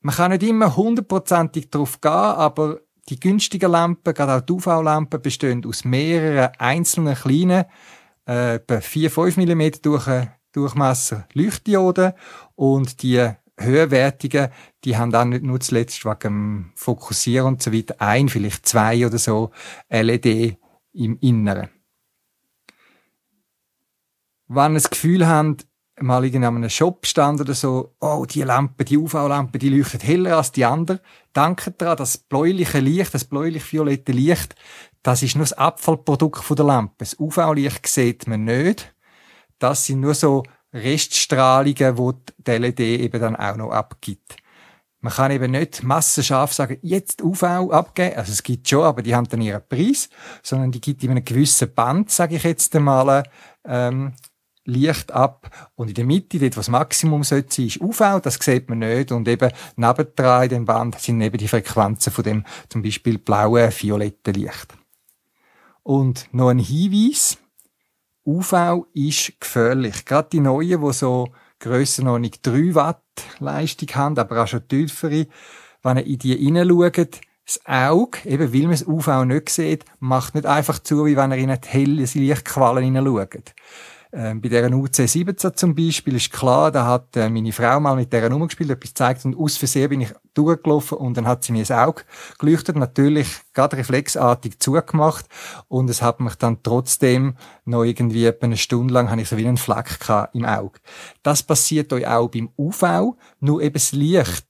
Man 0.00 0.14
kann 0.14 0.32
nicht 0.32 0.42
immer 0.42 0.76
hundertprozentig 0.76 1.70
drauf 1.70 2.00
gehen, 2.00 2.10
aber 2.10 2.80
die 3.08 3.20
günstigen 3.20 3.70
Lampen, 3.70 4.14
gerade 4.14 4.34
auch 4.34 4.40
die 4.40 4.52
UV-Lampen, 4.52 5.22
bestehen 5.22 5.64
aus 5.64 5.84
mehreren 5.84 6.50
einzelnen 6.58 7.14
kleinen, 7.14 7.66
äh, 8.28 8.56
etwa 8.56 8.74
4-5 8.74 9.36
mm 9.36 9.82
durch, 9.82 10.08
Durchmesser 10.52 11.28
Leuchtdioden 11.34 12.14
und 12.54 13.02
die 13.02 13.30
höherwertigen, 13.58 14.48
die 14.84 14.96
haben 14.96 15.10
dann 15.10 15.30
nicht 15.30 15.42
nur 15.42 15.60
zuletzt 15.60 16.04
wegen 16.04 16.72
Fokussieren 16.74 17.48
und 17.48 17.62
so 17.62 17.72
weiter 17.72 17.96
ein, 17.98 18.28
vielleicht 18.28 18.66
zwei 18.66 19.06
oder 19.06 19.18
so 19.18 19.50
LED 19.88 20.58
im 20.92 21.18
Inneren. 21.20 21.70
Wenn 24.48 24.72
ihr 24.72 24.74
das 24.74 24.90
Gefühl 24.90 25.26
habt, 25.26 25.66
mal 26.00 26.24
in 26.24 26.44
einem 26.44 26.68
Shop 26.68 27.06
stand 27.06 27.40
oder 27.40 27.54
so, 27.54 27.94
oh, 28.00 28.26
die 28.28 28.42
Lampe, 28.42 28.84
die 28.84 28.98
UV-Lampe, 28.98 29.58
die 29.58 29.70
leuchtet 29.70 30.04
heller 30.04 30.36
als 30.36 30.52
die 30.52 30.64
andere. 30.64 31.00
Danke 31.32 31.70
daran, 31.72 31.96
das 31.96 32.18
bläuliche 32.18 32.80
Licht, 32.80 33.14
das 33.14 33.24
bläulich-violette 33.24 34.12
Licht, 34.12 34.54
das 35.02 35.22
ist 35.22 35.36
nur 35.36 35.44
das 35.44 35.52
Abfallprodukt 35.52 36.58
der 36.58 36.64
Lampe. 36.64 36.96
Das 36.98 37.18
UV-Licht 37.18 37.86
sieht 37.86 38.26
man 38.26 38.44
nicht. 38.44 38.94
Das 39.58 39.86
sind 39.86 40.00
nur 40.00 40.14
so 40.14 40.42
Reststrahlungen, 40.72 41.96
die 41.96 42.32
die 42.38 42.50
LED 42.50 42.80
eben 42.80 43.20
dann 43.20 43.36
auch 43.36 43.56
noch 43.56 43.70
abgibt. 43.70 44.36
Man 45.00 45.12
kann 45.12 45.30
eben 45.30 45.52
nicht 45.52 45.82
massenscharf 45.82 46.52
sagen, 46.52 46.78
jetzt 46.82 47.22
UV 47.22 47.42
abgeben. 47.44 48.16
Also 48.16 48.32
es 48.32 48.42
gibt 48.42 48.68
schon, 48.68 48.82
aber 48.82 49.02
die 49.02 49.14
haben 49.14 49.28
dann 49.28 49.40
ihren 49.40 49.62
Preis, 49.68 50.08
sondern 50.42 50.72
die 50.72 50.80
gibt 50.80 51.04
in 51.04 51.10
einem 51.10 51.24
gewissen 51.24 51.72
Band, 51.72 52.10
sage 52.10 52.36
ich 52.36 52.42
jetzt 52.42 52.74
einmal, 52.74 53.22
ähm, 53.64 54.14
Licht 54.66 55.12
ab. 55.12 55.70
Und 55.76 55.88
in 55.88 55.94
der 55.94 56.04
Mitte, 56.04 56.38
dort, 56.38 56.56
was 56.56 56.68
Maximum 56.68 57.22
sollte 57.24 57.54
sein, 57.54 57.66
ist 57.66 57.80
UV. 57.80 58.20
Das 58.20 58.34
sieht 58.34 58.68
man 58.68 58.80
nicht. 58.80 59.12
Und 59.12 59.28
eben 59.28 59.52
nebendran 59.76 60.42
in 60.44 60.48
dem 60.48 60.64
Band 60.64 61.00
sind 61.00 61.20
eben 61.20 61.38
die 61.38 61.48
Frequenzen 61.48 62.12
von 62.12 62.24
dem 62.24 62.44
zum 62.68 62.82
Beispiel 62.82 63.18
blauen, 63.18 63.70
violetten 63.70 64.34
Licht. 64.34 64.74
Und 65.82 66.28
noch 66.32 66.48
ein 66.48 66.58
Hinweis. 66.58 67.38
UV 68.26 68.86
ist 68.92 69.40
gefährlich. 69.40 70.04
Gerade 70.04 70.28
die 70.32 70.40
neuen, 70.40 70.80
die 70.80 70.92
so 70.92 71.28
Grössenordnung 71.60 72.32
3 72.42 72.74
Watt 72.74 73.02
Leistung 73.38 73.88
haben, 73.94 74.18
aber 74.18 74.42
auch 74.42 74.48
schon 74.48 74.66
tiefere, 74.66 75.26
wenn 75.82 75.98
ihr 75.98 76.06
in 76.06 76.18
die 76.18 76.34
hineinschaut, 76.34 77.20
das 77.46 77.60
Auge, 77.64 78.18
eben 78.24 78.52
weil 78.52 78.62
man 78.62 78.72
das 78.72 78.86
UV 78.86 79.24
nicht 79.24 79.50
sieht, 79.50 79.84
macht 80.00 80.34
nicht 80.34 80.46
einfach 80.46 80.80
zu, 80.80 81.06
wie 81.06 81.16
wenn 81.16 81.30
ihr 81.30 81.38
in 81.38 81.50
eine 81.50 81.60
helle 81.64 82.02
Lichtqualle 82.02 82.80
hineinschaut. 82.80 83.54
Äh, 84.12 84.34
bei 84.34 84.48
dieser 84.48 84.68
UC17 84.68 85.54
zum 85.54 85.74
Beispiel 85.74 86.16
ist 86.16 86.32
klar, 86.32 86.70
da 86.70 86.86
hat 86.86 87.16
äh, 87.16 87.28
meine 87.28 87.52
Frau 87.52 87.80
mal 87.80 87.96
mit 87.96 88.12
dieser 88.12 88.28
Nummer 88.28 88.46
gespielt, 88.46 88.70
etwas 88.70 88.90
gezeigt 88.90 89.24
und 89.24 89.36
aus 89.36 89.56
Versehen 89.56 89.90
bin 89.90 90.00
ich 90.02 90.12
durchgelaufen 90.34 90.98
und 90.98 91.16
dann 91.16 91.26
hat 91.26 91.44
sie 91.44 91.52
mir 91.52 91.60
das 91.60 91.70
Auge 91.70 92.02
geleuchtet, 92.38 92.76
natürlich 92.76 93.28
gerade 93.52 93.76
reflexartig 93.76 94.58
zugemacht 94.60 95.26
und 95.68 95.90
es 95.90 96.02
hat 96.02 96.20
mich 96.20 96.34
dann 96.36 96.62
trotzdem 96.62 97.36
noch 97.64 97.84
irgendwie 97.84 98.26
etwa 98.26 98.46
eine 98.46 98.56
Stunde 98.56 98.94
lang 98.94 99.10
habe 99.10 99.20
ich 99.20 99.28
so 99.28 99.36
wie 99.36 99.46
einen 99.46 99.56
Fleck 99.56 99.98
im 100.32 100.44
Auge. 100.44 100.78
Das 101.22 101.42
passiert 101.42 101.92
euch 101.92 102.06
auch 102.06 102.28
beim 102.28 102.50
UV, 102.56 103.16
nur 103.40 103.62
eben 103.62 103.74
das 103.74 103.92
Licht 103.92 104.46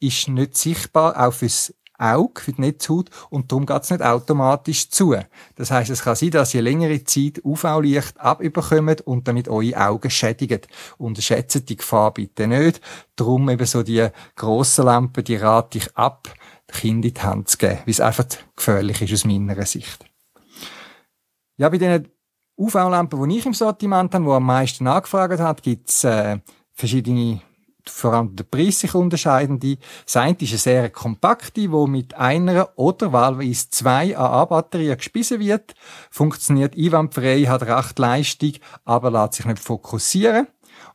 ist 0.00 0.28
nicht 0.28 0.56
sichtbar, 0.56 1.18
auch 1.20 1.32
fürs 1.32 1.72
Auge, 2.02 2.40
für 2.40 2.52
die 2.52 2.60
Netzhaut, 2.60 3.10
und 3.30 3.50
darum 3.50 3.66
geht 3.66 3.82
es 3.82 3.90
nicht 3.90 4.02
automatisch 4.02 4.90
zu. 4.90 5.16
Das 5.54 5.70
heißt, 5.70 5.90
es 5.90 6.02
kann 6.02 6.16
sein, 6.16 6.30
dass 6.30 6.54
ihr 6.54 6.62
längere 6.62 7.04
Zeit 7.04 7.40
UV-Licht 7.44 8.20
abüberkommt 8.20 9.02
und 9.02 9.28
damit 9.28 9.48
eure 9.48 9.76
Augen 9.76 10.10
schädigt. 10.10 10.68
Unterschätzt 10.98 11.68
die 11.68 11.76
Gefahr 11.76 12.12
bitte 12.12 12.46
nicht. 12.46 12.80
Darum 13.16 13.48
eben 13.48 13.66
so 13.66 13.82
die 13.82 14.08
grossen 14.36 14.86
Lampen, 14.86 15.24
die 15.24 15.36
rate 15.36 15.78
ich 15.78 15.96
ab, 15.96 16.28
Kind 16.72 17.04
in 17.04 17.14
die 17.14 17.20
Hand 17.20 17.48
zu 17.48 17.58
geben, 17.58 17.78
weil 17.84 17.90
es 17.90 18.00
einfach 18.00 18.26
gefährlich 18.56 19.02
ist 19.02 19.12
aus 19.12 19.24
meiner 19.24 19.66
Sicht. 19.66 20.04
Ja, 21.58 21.68
bei 21.68 21.78
den 21.78 22.08
UV-Lampen, 22.56 23.28
die 23.28 23.38
ich 23.38 23.46
im 23.46 23.54
Sortiment 23.54 24.14
habe, 24.14 24.24
die 24.24 24.30
am 24.30 24.44
meisten 24.44 24.86
angefragt 24.86 25.38
hat, 25.38 25.62
gibt 25.62 25.90
es 25.90 26.04
äh, 26.04 26.38
verschiedene 26.72 27.40
vor 27.88 28.14
allem 28.14 28.36
der 28.36 28.44
Preis 28.44 28.80
sich 28.80 28.94
unterscheidende. 28.94 29.78
Das 30.04 30.16
eine 30.16 30.36
ist 30.40 30.50
eine 30.50 30.58
sehr 30.58 30.90
kompakte, 30.90 31.70
wo 31.72 31.86
mit 31.86 32.14
einer 32.14 32.70
oder 32.76 33.12
wahlweise 33.12 33.70
zwei 33.70 34.16
AA-Batterien 34.16 34.96
gespissen 34.96 35.40
wird, 35.40 35.74
funktioniert 36.10 36.76
einwandfrei, 36.76 37.42
hat 37.44 37.62
recht 37.62 37.98
Leistung, 37.98 38.52
aber 38.84 39.10
lässt 39.10 39.34
sich 39.34 39.46
nicht 39.46 39.58
fokussieren. 39.58 40.46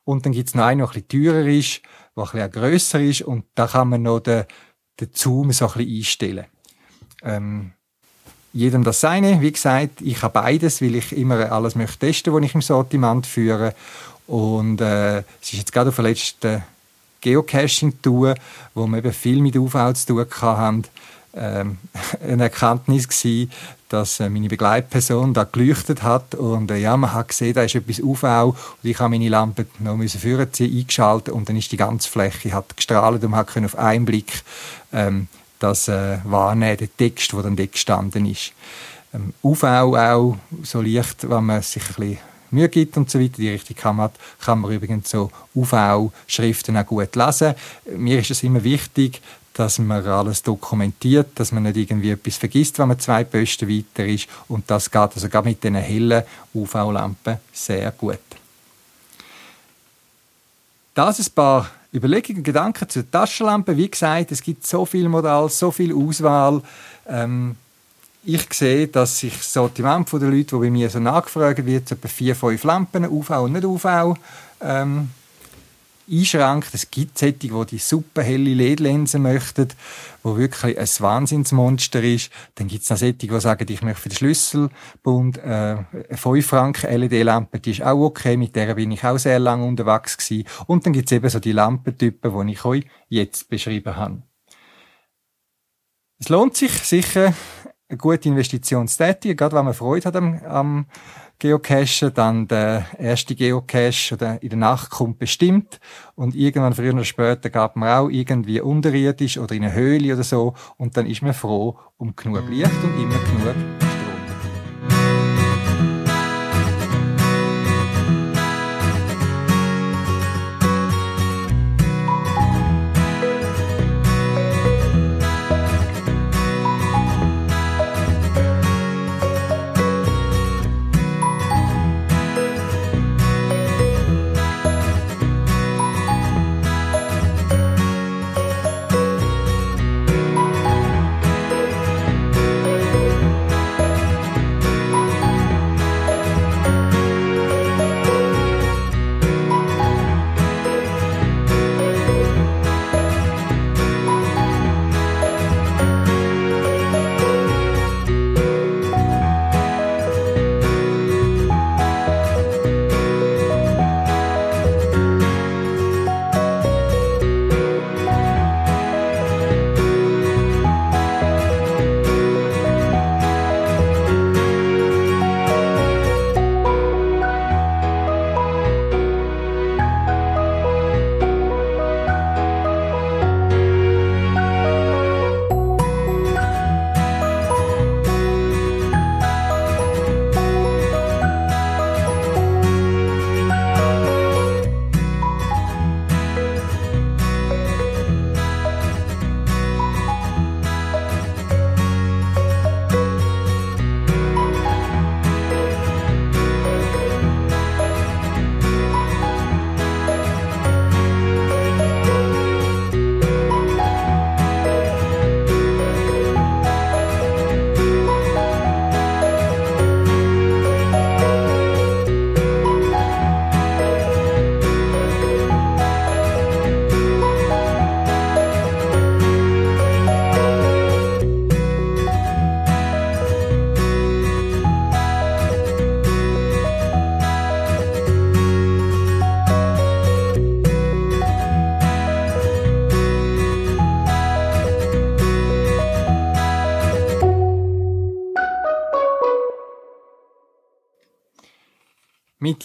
Und 0.03 0.25
dann 0.25 0.33
gibt's 0.33 0.55
noch 0.55 0.65
eine, 0.65 0.83
die 0.83 0.87
ein 0.87 1.03
bisschen 1.07 1.25
teurer 1.25 1.47
ist, 1.47 1.81
die 2.15 2.21
ein 2.21 2.25
bisschen 2.25 2.51
grösser 2.51 2.99
ist 3.01 3.21
und 3.21 3.45
da 3.55 3.67
kann 3.67 3.89
man 3.89 4.03
noch 4.03 4.19
den, 4.19 4.45
den 4.99 5.09
Zoom 5.13 5.51
so 5.51 5.67
ein 5.67 5.73
bisschen 5.73 5.97
einstellen. 5.97 6.45
Ähm, 7.23 7.73
jedem 8.53 8.83
das 8.83 9.01
seine. 9.01 9.41
Wie 9.41 9.51
gesagt, 9.51 10.01
ich 10.01 10.21
habe 10.23 10.33
beides, 10.33 10.81
weil 10.81 10.95
ich 10.95 11.15
immer 11.15 11.51
alles 11.51 11.75
möchte 11.75 12.07
testen, 12.07 12.33
was 12.33 12.43
ich 12.43 12.55
im 12.55 12.61
Sortiment 12.61 13.27
führe. 13.27 13.75
Und 14.25 14.81
äh, 14.81 15.19
es 15.19 15.53
ist 15.53 15.53
jetzt 15.53 15.71
gerade 15.71 15.89
auf 15.89 15.95
der 15.95 16.05
letzten 16.05 16.63
Geocaching 17.21 18.01
tun, 18.01 18.35
wo 18.73 18.87
wir 18.87 18.97
eben 18.97 19.13
viel 19.13 19.41
mit 19.41 19.55
UV 19.55 19.93
zu 19.93 20.07
tun 20.07 20.25
hatten, 20.41 20.83
ähm, 21.35 21.77
eine 22.21 22.43
Erkenntnis 22.43 23.07
gewesen, 23.07 23.51
dass 23.89 24.19
äh, 24.19 24.29
meine 24.29 24.47
Begleitperson 24.47 25.33
da 25.33 25.45
geleuchtet 25.45 26.03
hat 26.03 26.35
und 26.35 26.71
äh, 26.71 26.77
ja, 26.77 26.97
man 26.97 27.13
hat 27.13 27.29
gesehen, 27.29 27.53
da 27.53 27.63
ist 27.63 27.75
etwas 27.75 27.99
UV 27.99 28.23
und 28.23 28.55
ich 28.83 28.99
habe 28.99 29.09
meine 29.09 29.29
Lampe 29.29 29.65
noch 29.79 29.95
müssen 29.95 30.19
vorziehen, 30.19 30.77
eingeschaltet 30.77 31.33
und 31.33 31.47
dann 31.47 31.55
ist 31.55 31.71
die 31.71 31.77
ganze 31.77 32.09
Fläche 32.09 32.53
hat 32.53 32.75
gestrahlt 32.75 33.23
und 33.23 33.31
man 33.31 33.39
hat 33.39 33.57
auf 33.57 33.77
einen 33.77 34.05
Blick 34.05 34.43
ähm, 34.91 35.27
das 35.59 35.87
äh, 35.87 36.19
wahrnehmen, 36.23 36.77
den 36.77 36.89
Text, 36.97 37.33
der 37.33 37.43
dann 37.43 37.55
dort 37.55 37.71
gestanden 37.71 38.25
ist. 38.25 38.53
Ähm, 39.13 39.33
UV 39.43 39.63
auch 39.63 40.37
so 40.63 40.81
leicht, 40.81 41.29
wenn 41.29 41.45
man 41.45 41.61
sich 41.61 41.83
ein 41.83 41.95
bisschen 41.95 42.17
Mühe 42.51 42.69
gibt 42.69 42.97
und 42.97 43.09
so 43.09 43.19
weiter, 43.19 43.37
die 43.37 43.49
richtige 43.49 43.93
man, 43.93 44.09
kann 44.39 44.59
man 44.59 44.71
übrigens 44.71 45.09
so 45.09 45.31
UV-Schriften 45.55 46.77
auch 46.77 46.85
gut 46.85 47.15
lesen. 47.15 47.55
Mir 47.95 48.19
ist 48.19 48.31
es 48.31 48.43
immer 48.43 48.63
wichtig, 48.63 49.21
dass 49.53 49.79
man 49.79 50.05
alles 50.05 50.43
dokumentiert, 50.43 51.29
dass 51.35 51.51
man 51.51 51.63
nicht 51.63 51.77
irgendwie 51.77 52.11
etwas 52.11 52.37
vergisst, 52.37 52.77
wenn 52.77 52.89
man 52.89 52.99
zwei 52.99 53.23
Posten 53.23 53.67
weiter 53.67 54.05
ist. 54.05 54.27
Und 54.47 54.69
das 54.69 54.91
geht 54.91 55.01
also 55.01 55.27
gerade 55.29 55.49
mit 55.49 55.63
diesen 55.63 55.75
hellen 55.75 56.23
UV-Lampen 56.53 57.37
sehr 57.51 57.91
gut. 57.91 58.19
Das 60.93 61.19
ein 61.19 61.33
paar 61.33 61.69
Überlegungen, 61.93 62.43
Gedanken 62.43 62.89
zur 62.89 63.09
Taschenlampe. 63.09 63.75
Wie 63.77 63.89
gesagt, 63.89 64.31
es 64.31 64.41
gibt 64.41 64.65
so 64.65 64.85
viel 64.85 65.09
Modell, 65.09 65.49
so 65.49 65.71
viel 65.71 65.93
Auswahl. 65.93 66.61
Ähm, 67.07 67.55
ich 68.27 68.53
sehe, 68.53 68.89
dass 68.89 69.19
sich 69.19 69.37
das 69.37 69.53
Sortiment 69.53 70.11
der 70.11 70.19
Leute, 70.19 70.43
die 70.43 70.55
bei 70.57 70.69
mir 70.69 70.89
so 70.89 70.99
nachgefragt 70.99 71.65
wird, 71.65 71.89
etwa 71.89 72.09
vier, 72.09 72.35
fünf 72.35 72.61
Lampen, 72.65 73.07
UV 73.07 73.29
und 73.43 73.53
nicht 73.53 73.63
UV, 73.63 74.17
ähm, 74.59 75.11
einschränkt. 76.11 76.73
Es 76.73 76.91
gibt 76.91 77.17
solche, 77.17 77.35
die 77.35 77.65
die 77.69 77.77
super 77.77 78.21
helle 78.21 78.53
LED-Linsen 78.53 79.21
möchten, 79.21 79.69
wo 80.23 80.35
wirklich 80.35 80.77
ein 80.77 80.87
Wahnsinnsmonster 80.99 82.03
ist. 82.03 82.29
Dann 82.55 82.67
gibt 82.67 82.83
es 82.83 82.89
noch 82.89 82.97
solche, 82.97 83.13
die 83.13 83.39
sagen, 83.39 83.65
ich 83.69 83.81
möchte 83.81 84.01
für 84.01 84.09
den 84.09 84.17
Schlüsselbund 84.17 85.37
äh, 85.37 85.41
eine 85.47 86.17
5 86.17 86.45
Franken 86.45 86.99
LED-Lampe, 86.99 87.61
die 87.61 87.71
ist 87.71 87.81
auch 87.81 88.07
okay, 88.07 88.35
mit 88.35 88.57
der 88.57 88.75
bin 88.75 88.91
ich 88.91 89.05
auch 89.05 89.17
sehr 89.17 89.39
lange 89.39 89.65
unterwegs 89.65 90.17
gewesen. 90.17 90.45
Und 90.65 90.85
dann 90.85 90.91
gibt 90.91 91.09
es 91.09 91.15
eben 91.15 91.29
so 91.29 91.39
die 91.39 91.53
Lampentypen, 91.53 92.45
die 92.45 92.51
ich 92.51 92.65
euch 92.65 92.83
jetzt 93.07 93.47
beschrieben 93.47 93.95
habe. 93.95 94.21
Es 96.19 96.29
lohnt 96.29 96.57
sich 96.57 96.71
sicher, 96.71 97.33
eine 97.89 97.97
gute 97.97 98.29
Investition 98.29 98.87
zu 98.87 98.97
tätigen, 98.97 99.37
gerade 99.37 99.55
wenn 99.55 99.65
man 99.65 99.73
Freude 99.73 100.05
hat 100.05 100.15
am, 100.15 100.41
am 100.45 100.85
Geocachen, 101.39 102.13
dann 102.15 102.47
der 102.47 102.85
erste 102.97 103.35
Geocache 103.35 104.15
oder 104.15 104.41
in 104.41 104.49
der 104.49 104.57
Nacht 104.57 104.89
kommt 104.89 105.19
bestimmt. 105.19 105.79
Und 106.15 106.35
irgendwann 106.35 106.73
früher 106.73 106.93
oder 106.93 107.03
später 107.03 107.49
gab 107.51 107.75
man 107.75 107.89
auch 107.89 108.09
irgendwie 108.09 108.59
unterirdisch 108.59 109.37
oder 109.37 109.53
in 109.53 109.63
eine 109.63 109.73
Höhle 109.73 110.13
oder 110.13 110.23
so. 110.23 110.55
Und 110.77 110.97
dann 110.97 111.05
ist 111.05 111.21
man 111.21 111.33
froh 111.33 111.77
um 111.97 112.15
genug 112.15 112.49
Licht 112.49 112.71
und 112.83 113.01
immer 113.01 113.19
genug 113.19 113.86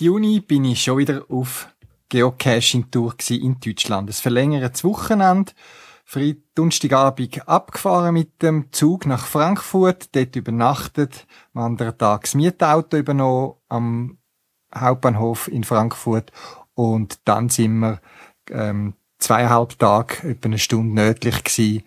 Juni 0.03 0.41
bin 0.41 0.65
ich 0.65 0.83
schon 0.83 0.99
wieder 0.99 1.25
auf 1.29 1.69
Geocaching-Tour 2.09 3.15
in 3.31 3.61
Deutschland. 3.61 4.11
Es 4.11 4.19
verlängertes 4.19 4.83
Wochenende. 4.83 5.53
Donnerstagabend 6.57 7.49
abgefahren 7.49 8.13
mit 8.13 8.43
dem 8.43 8.73
Zug 8.73 9.07
nach 9.07 9.25
Frankfurt, 9.25 10.15
dort 10.15 10.35
übernachtet, 10.35 11.27
am 11.55 11.63
anderen 11.63 11.97
Tag 11.97 12.23
das 12.23 12.35
Mietauto 12.35 12.97
übernommen 12.97 13.55
am 13.69 14.19
Hauptbahnhof 14.75 15.47
in 15.47 15.63
Frankfurt 15.63 16.33
und 16.75 17.21
dann 17.25 17.49
sind 17.49 17.79
wir 17.79 18.01
ähm, 18.51 18.95
zweieinhalb 19.21 19.79
Tage, 19.79 20.29
etwa 20.29 20.47
eine 20.47 20.59
Stunde 20.59 20.95
nördlich 20.95 21.45
gewesen 21.45 21.85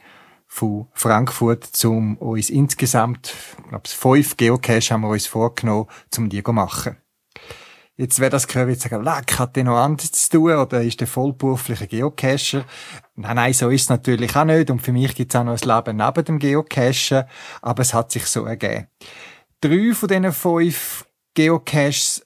von 0.47 0.87
Frankfurt, 0.93 1.83
um 1.83 2.17
uns 2.17 2.49
insgesamt, 2.49 3.33
ich 3.57 3.69
glaube, 3.69 3.89
fünf 3.89 4.37
Geocache 4.37 4.93
haben 4.93 5.01
wir 5.01 5.09
uns 5.09 5.27
vorgenommen, 5.27 5.87
um 6.17 6.29
die 6.29 6.41
zu 6.41 6.53
machen. 6.53 6.97
Jetzt, 7.97 8.19
wer 8.19 8.29
das 8.29 8.47
gehört, 8.47 8.67
wird 8.67 8.81
sagen, 8.81 9.03
leck, 9.05 9.39
hat 9.39 9.55
der 9.55 9.63
noch 9.63 9.77
anderes 9.77 10.11
zu 10.11 10.29
tun 10.29 10.51
oder 10.51 10.81
ist 10.81 10.99
der 10.99 11.07
vollberufliche 11.07 11.87
Geocacher? 11.87 12.65
Nein, 13.15 13.35
nein, 13.37 13.53
so 13.53 13.69
ist 13.69 13.83
es 13.83 13.89
natürlich 13.89 14.35
auch 14.35 14.43
nicht. 14.43 14.69
Und 14.69 14.81
für 14.81 14.91
mich 14.91 15.15
gibt 15.15 15.33
es 15.33 15.39
auch 15.39 15.45
noch 15.45 15.53
ein 15.61 15.75
Leben 15.75 15.97
neben 15.97 16.25
dem 16.25 16.39
Geocachen, 16.39 17.23
aber 17.61 17.81
es 17.81 17.93
hat 17.93 18.11
sich 18.11 18.25
so 18.25 18.43
ergeben. 18.43 18.87
Drei 19.61 19.93
von 19.93 20.09
diesen 20.09 20.33
fünf 20.33 21.05
Geocaches 21.35 22.24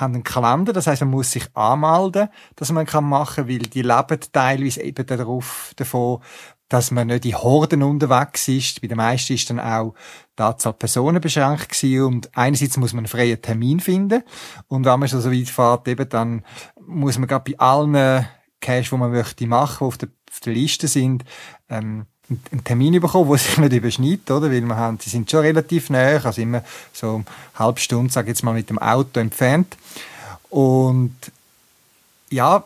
haben 0.00 0.14
einen 0.14 0.24
Kalender, 0.24 0.72
das 0.72 0.86
heißt, 0.86 1.02
man 1.02 1.10
muss 1.10 1.32
sich 1.32 1.44
anmelden, 1.54 2.28
dass 2.56 2.72
man 2.72 2.86
kann 2.86 3.04
machen, 3.04 3.48
weil 3.48 3.58
die 3.58 3.82
leben 3.82 4.20
teilweise 4.32 4.82
eben 4.82 5.06
darauf, 5.06 5.72
davon, 5.76 6.20
dass 6.68 6.90
man 6.90 7.06
nicht 7.06 7.24
in 7.24 7.38
Horden 7.38 7.82
unterwegs 7.82 8.48
ist. 8.48 8.80
Bei 8.80 8.88
den 8.88 8.96
meisten 8.96 9.34
ist 9.34 9.48
dann 9.50 9.60
auch 9.60 9.94
die 10.38 10.42
Anzahl 10.42 10.72
Personen 10.72 11.20
beschränkt 11.20 11.68
gewesen. 11.70 12.04
und 12.04 12.36
einerseits 12.36 12.76
muss 12.76 12.92
man 12.92 13.00
einen 13.00 13.08
freien 13.08 13.40
Termin 13.40 13.80
finden 13.80 14.22
und 14.68 14.84
wenn 14.84 14.98
man 14.98 15.08
schon 15.08 15.20
so 15.20 15.30
weit 15.30 15.48
fährt, 15.48 15.88
eben 15.88 16.08
dann 16.08 16.44
muss 16.80 17.18
man 17.18 17.28
gerade 17.28 17.52
bei 17.52 17.58
allen 17.58 18.26
Cash, 18.60 18.90
die 18.90 18.96
man 18.96 19.12
möchte 19.12 19.46
machen, 19.46 19.78
die 19.80 19.84
auf 19.84 19.98
der, 19.98 20.08
auf 20.30 20.40
der 20.40 20.54
Liste 20.54 20.88
sind, 20.88 21.24
ähm, 21.68 22.06
einen 22.28 22.64
Termin 22.64 23.00
bekommen, 23.00 23.28
der 23.30 23.38
sich 23.38 23.56
nicht 23.58 23.72
überschneidet, 23.72 24.30
oder? 24.30 24.50
Weil 24.50 24.62
wir 24.62 24.76
haben, 24.76 24.98
die 24.98 25.08
sind 25.08 25.30
schon 25.30 25.40
relativ 25.40 25.90
näher, 25.90 26.24
also 26.24 26.40
immer 26.40 26.62
so 26.92 27.16
eine 27.16 27.24
halbe 27.54 27.80
Stunde, 27.80 28.12
sage 28.12 28.28
jetzt 28.28 28.42
mal, 28.42 28.52
mit 28.52 28.68
dem 28.68 28.78
Auto 28.78 29.20
entfernt. 29.20 29.76
Und 30.50 31.14
ja, 32.30 32.64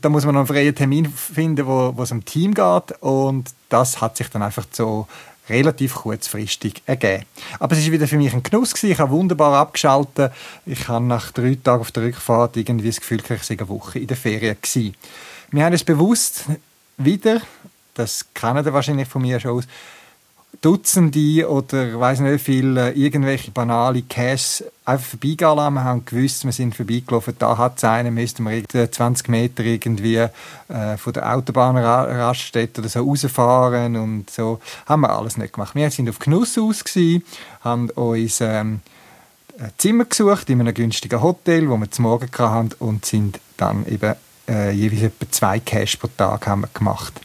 da 0.00 0.08
muss 0.08 0.24
man 0.24 0.34
noch 0.34 0.40
einen 0.40 0.48
freien 0.48 0.74
Termin 0.74 1.06
finden, 1.06 1.66
wo, 1.66 1.92
wo 1.96 2.02
es 2.02 2.12
um 2.12 2.24
Team 2.24 2.54
geht. 2.54 3.00
Und 3.00 3.50
das 3.68 4.00
hat 4.00 4.16
sich 4.16 4.28
dann 4.28 4.42
einfach 4.42 4.66
so 4.70 5.06
relativ 5.48 5.94
kurzfristig 5.94 6.82
ergeben. 6.86 7.24
Aber 7.58 7.72
es 7.74 7.80
ist 7.80 7.90
wieder 7.90 8.06
für 8.06 8.16
mich 8.16 8.32
ein 8.32 8.42
Genuss 8.42 8.74
gewesen. 8.74 8.92
Ich 8.92 8.98
habe 8.98 9.10
wunderbar 9.10 9.54
abgeschaltet. 9.54 10.32
Ich 10.66 10.88
habe 10.88 11.04
nach 11.04 11.30
drei 11.32 11.56
Tagen 11.62 11.80
auf 11.80 11.92
der 11.92 12.04
Rückfahrt 12.04 12.56
irgendwie 12.56 12.88
das 12.88 13.00
Gefühl, 13.00 13.22
ich 13.28 13.42
sei 13.42 13.56
eine 13.58 13.68
Woche 13.68 13.98
in 13.98 14.06
der 14.06 14.16
Ferien 14.16 14.56
gewesen. 14.60 14.94
Wir 15.50 15.64
haben 15.64 15.72
es 15.72 15.84
bewusst 15.84 16.44
wieder, 16.96 17.42
das 17.94 18.26
kennen 18.34 18.64
Sie 18.64 18.72
wahrscheinlich 18.72 19.08
von 19.08 19.22
mir 19.22 19.40
schon 19.40 19.58
aus, 19.58 19.64
Dutzende 20.60 21.48
oder 21.50 21.98
weiß 21.98 22.20
nicht 22.20 22.32
wie 22.32 22.38
viele 22.38 22.92
irgendwelche 22.92 23.50
banale 23.50 24.02
Caches 24.02 24.62
einfach 24.84 25.06
vorbeigehen 25.06 25.56
lassen. 25.56 25.74
Wir 25.74 25.84
haben 25.84 26.04
gewusst, 26.04 26.44
wir 26.44 26.52
sind 26.52 26.76
vorbeigelaufen, 26.76 27.34
da 27.38 27.56
hat 27.56 27.78
es 27.78 27.84
einen, 27.84 28.14
müssten 28.14 28.48
wir 28.48 28.92
20 28.92 29.28
Meter 29.28 29.64
irgendwie 29.64 30.16
äh, 30.16 30.96
von 30.98 31.12
der 31.14 31.34
Autobahnraststätte 31.34 32.82
oder 32.82 32.90
so 32.90 33.00
rausfahren 33.00 33.96
und 33.96 34.30
so. 34.30 34.60
Haben 34.86 35.00
wir 35.00 35.10
alles 35.10 35.36
nicht 35.36 35.54
gemacht. 35.54 35.74
Wir 35.74 35.90
sind 35.90 36.08
auf 36.08 36.18
Genuss 36.18 36.58
aus 36.58 36.84
gewesen, 36.84 37.24
haben 37.62 37.88
uns 37.90 38.40
ähm, 38.40 38.80
ein 39.58 39.72
Zimmer 39.78 40.04
gesucht 40.04 40.50
in 40.50 40.60
einem 40.60 40.74
günstigen 40.74 41.22
Hotel, 41.22 41.68
wo 41.68 41.76
wir 41.76 41.90
zum 41.90 42.04
Morgen 42.04 42.30
hatten 42.38 42.70
und 42.78 43.04
sind 43.04 43.40
dann 43.56 43.86
eben 43.86 44.14
äh, 44.48 44.70
jeweils 44.70 45.02
etwa 45.02 45.30
zwei 45.30 45.58
Cash 45.60 45.96
pro 45.96 46.08
Tag 46.16 46.46
haben 46.46 46.62
wir 46.62 46.68
gemacht. 46.72 47.20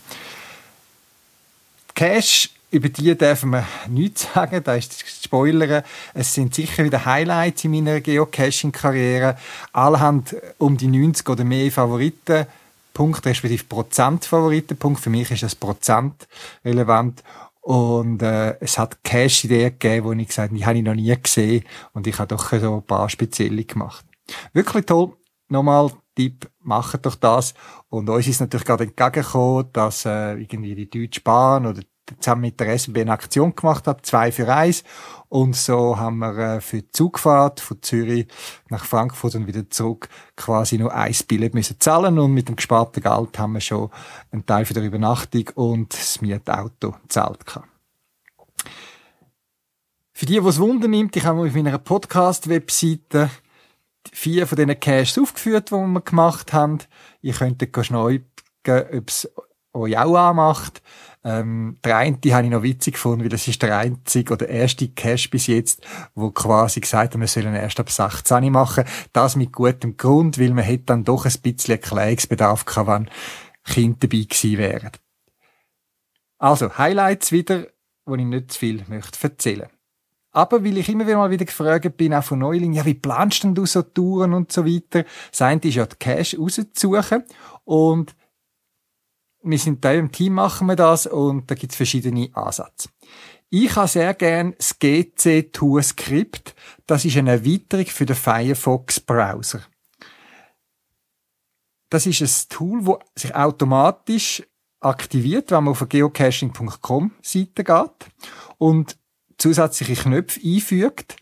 Cash 1.98 2.52
über 2.70 2.90
die 2.90 3.18
dürfen 3.18 3.50
wir 3.50 3.66
nichts 3.90 4.28
sagen, 4.34 4.64
da 4.64 4.76
ist 4.76 5.02
das 5.02 5.24
Spoilern. 5.24 5.84
Es 6.14 6.32
sind 6.32 6.54
sicher 6.54 6.84
wieder 6.84 7.06
Highlights 7.06 7.64
in 7.64 7.72
meiner 7.72 8.02
Geocaching-Karriere. 8.02 9.36
Alle 9.74 10.00
haben 10.00 10.24
um 10.60 10.78
die 10.78 10.86
90 10.86 11.28
oder 11.28 11.44
mehr 11.44 11.72
Favoriten. 11.72 12.46
Punkt, 12.94 13.26
respektive 13.26 13.64
Prozent 13.64 14.26
Favoritenpunkt. 14.26 15.00
Für 15.00 15.10
mich 15.10 15.32
ist 15.32 15.42
das 15.42 15.56
Prozent 15.56 16.28
relevant. 16.64 17.24
Und 17.62 18.22
äh, 18.22 18.56
es 18.60 18.78
hat 18.78 19.04
Cache-Ideen 19.04 19.80
gegeben, 19.80 20.06
wo 20.06 20.12
ich 20.12 20.28
gesagt 20.28 20.50
habe, 20.50 20.60
die 20.60 20.66
habe 20.68 20.78
ich 20.78 20.84
noch 20.84 20.94
nie 20.94 21.16
gesehen. 21.20 21.66
Und 21.94 22.06
ich 22.06 22.20
habe 22.20 22.28
doch 22.28 22.48
so 22.48 22.76
ein 22.76 22.84
paar 22.84 23.10
spezielle 23.10 23.64
gemacht. 23.64 24.06
Wirklich 24.54 24.86
toll. 24.86 25.14
Nochmal 25.50 25.92
Tipp, 26.18 26.50
macht 26.64 27.06
doch 27.06 27.14
das. 27.14 27.54
Und 27.90 28.10
uns 28.10 28.28
ist 28.28 28.40
natürlich 28.40 28.66
gerade 28.66 28.86
entgegengekommen, 28.86 29.70
dass 29.72 30.04
äh, 30.06 30.34
irgendwie 30.34 30.74
die 30.74 30.90
Deutsche 30.90 31.22
Bahn 31.22 31.68
oder 31.68 31.82
zusammen 32.20 32.42
mit 32.42 32.60
der 32.60 32.70
SBB 32.70 33.02
eine 33.02 33.12
Aktion 33.12 33.56
gemacht 33.56 33.86
habe, 33.86 34.02
zwei 34.02 34.32
für 34.32 34.52
eins. 34.52 34.84
Und 35.30 35.56
so 35.56 35.98
haben 35.98 36.18
wir 36.18 36.38
äh, 36.38 36.62
für 36.62 36.82
die 36.82 36.90
Zugfahrt 36.90 37.60
von 37.60 37.84
Zürich 37.84 38.28
nach 38.70 38.84
Frankfurt 38.84 39.36
und 39.36 39.46
wieder 39.46 39.70
zurück 39.70 40.10
quasi 40.36 40.80
nur 40.80 40.92
ein 40.92 41.16
Billett 41.28 41.54
müssen 41.54 41.80
zahlen 41.80 42.18
und 42.18 42.34
mit 42.34 42.48
dem 42.48 42.56
gesparten 42.56 43.04
Geld 43.04 43.38
haben 43.38 43.54
wir 43.54 43.62
schon 43.62 43.92
einen 44.32 44.46
Teil 44.46 44.66
für 44.66 44.74
die 44.74 44.86
Übernachtung 44.86 45.50
und 45.54 45.94
das 45.94 46.20
Mietauto 46.22 46.96
gezahlt. 47.04 47.44
Für 50.14 50.26
die, 50.26 50.38
es 50.38 50.60
Wunder 50.60 50.88
nimmt, 50.88 51.16
ich 51.16 51.26
habe 51.26 51.42
auf 51.42 51.54
meiner 51.54 51.78
Podcast-Webseite 51.78 53.30
vier 54.13 54.48
von 54.48 54.56
diesen 54.56 54.80
Caches 54.80 55.17
aufgeführt, 55.17 55.72
die 55.72 55.76
wir 55.76 56.02
gemacht 56.02 56.54
haben. 56.54 56.80
Ihr 57.22 57.34
könnt 57.34 57.63
schnell 57.82 58.24
ob 58.67 59.10
es 59.10 59.30
euch 59.74 59.98
auch 59.98 60.15
anmacht. 60.15 60.82
Ähm, 61.24 61.78
der 61.84 61.98
eine 61.98 62.17
habe 62.32 62.46
ich 62.46 62.52
noch 62.52 62.63
witzig 62.63 62.93
gefunden, 62.93 63.24
weil 63.24 63.30
das 63.30 63.48
ist 63.48 63.62
der 63.62 63.78
einzige 63.78 64.34
oder 64.34 64.48
erste 64.48 64.88
Cash 64.88 65.30
bis 65.30 65.48
jetzt, 65.48 65.86
wo 66.15 66.32
quasi 66.32 66.80
gesagt 66.80 67.13
hat, 67.13 67.20
wir 67.20 67.28
sollen 67.28 67.54
erst 67.54 67.80
ab 67.80 67.89
16 67.89 68.52
machen. 68.52 68.86
Das 69.13 69.36
mit 69.36 69.52
gutem 69.52 69.98
Grund, 69.98 70.39
weil 70.39 70.54
man 70.54 70.63
hätte 70.63 70.86
dann 70.86 71.04
doch 71.04 71.26
ein 71.26 71.41
bisschen 71.41 71.76
Erklärungsbedarf 71.76 72.65
gehabt, 72.65 72.88
wenn 72.88 73.10
Kinder 73.63 73.98
dabei 74.00 74.24
gewesen 74.24 74.58
wären. 74.58 74.91
Also, 76.38 76.78
Highlights 76.78 77.32
wieder, 77.32 77.67
wo 78.06 78.15
ich 78.15 78.24
nicht 78.24 78.52
zu 78.52 78.60
viel 78.60 78.86
möchte 78.88 79.22
erzählen. 79.22 79.70
Aber 80.32 80.63
weil 80.63 80.78
ich 80.78 80.90
immer 80.90 81.08
wieder 81.08 81.18
mal 81.18 81.32
wieder 81.32 81.46
gefragt 81.46 81.98
bin, 81.98 82.13
auch 82.13 82.24
von 82.24 82.40
Neulingen, 82.40 82.74
ja, 82.74 82.86
wie 82.86 82.94
planst 82.94 83.44
denn 83.44 83.56
du 83.56 83.66
so 83.66 83.82
Touren 83.82 84.34
und 84.34 84.52
so 84.52 84.66
weiter? 84.66 85.04
Das 85.32 85.42
ist 85.42 85.76
ja 85.76 85.86
die 85.86 85.96
Cash 85.96 86.38
rauszusuchen 86.38 87.24
und 87.63 88.16
wir 89.42 89.58
sind 89.58 89.84
da 89.84 89.94
im 89.94 90.12
Team, 90.12 90.34
machen 90.34 90.68
wir 90.68 90.76
das 90.76 91.08
und 91.08 91.50
da 91.50 91.56
gibt 91.56 91.72
es 91.72 91.78
verschiedene 91.78 92.30
Ansätze. 92.34 92.90
Ich 93.50 93.74
habe 93.76 93.88
sehr 93.88 94.13
gern 94.13 94.56
das 94.58 94.78
GC 94.78 95.54
Tour 95.54 95.82
Script. 95.82 96.54
Das 96.86 97.06
ist 97.06 97.16
eine 97.16 97.32
Erweiterung 97.32 97.86
für 97.86 98.06
den 98.06 98.16
Firefox 98.16 99.00
Browser. 99.00 99.62
Das 101.90 102.06
ist 102.06 102.22
ein 102.22 102.50
Tool, 102.50 102.84
das 102.84 103.22
sich 103.22 103.34
automatisch 103.34 104.44
aktiviert, 104.82 105.52
wenn 105.52 105.63
man 105.63 105.72
auf 105.72 105.88
geocaching.com 105.88 107.12
Seite 107.22 107.63
geht 107.63 108.12
und 108.58 108.98
zusätzliche 109.38 109.95
Knöpfe 109.95 110.39
einfügt 110.43 111.15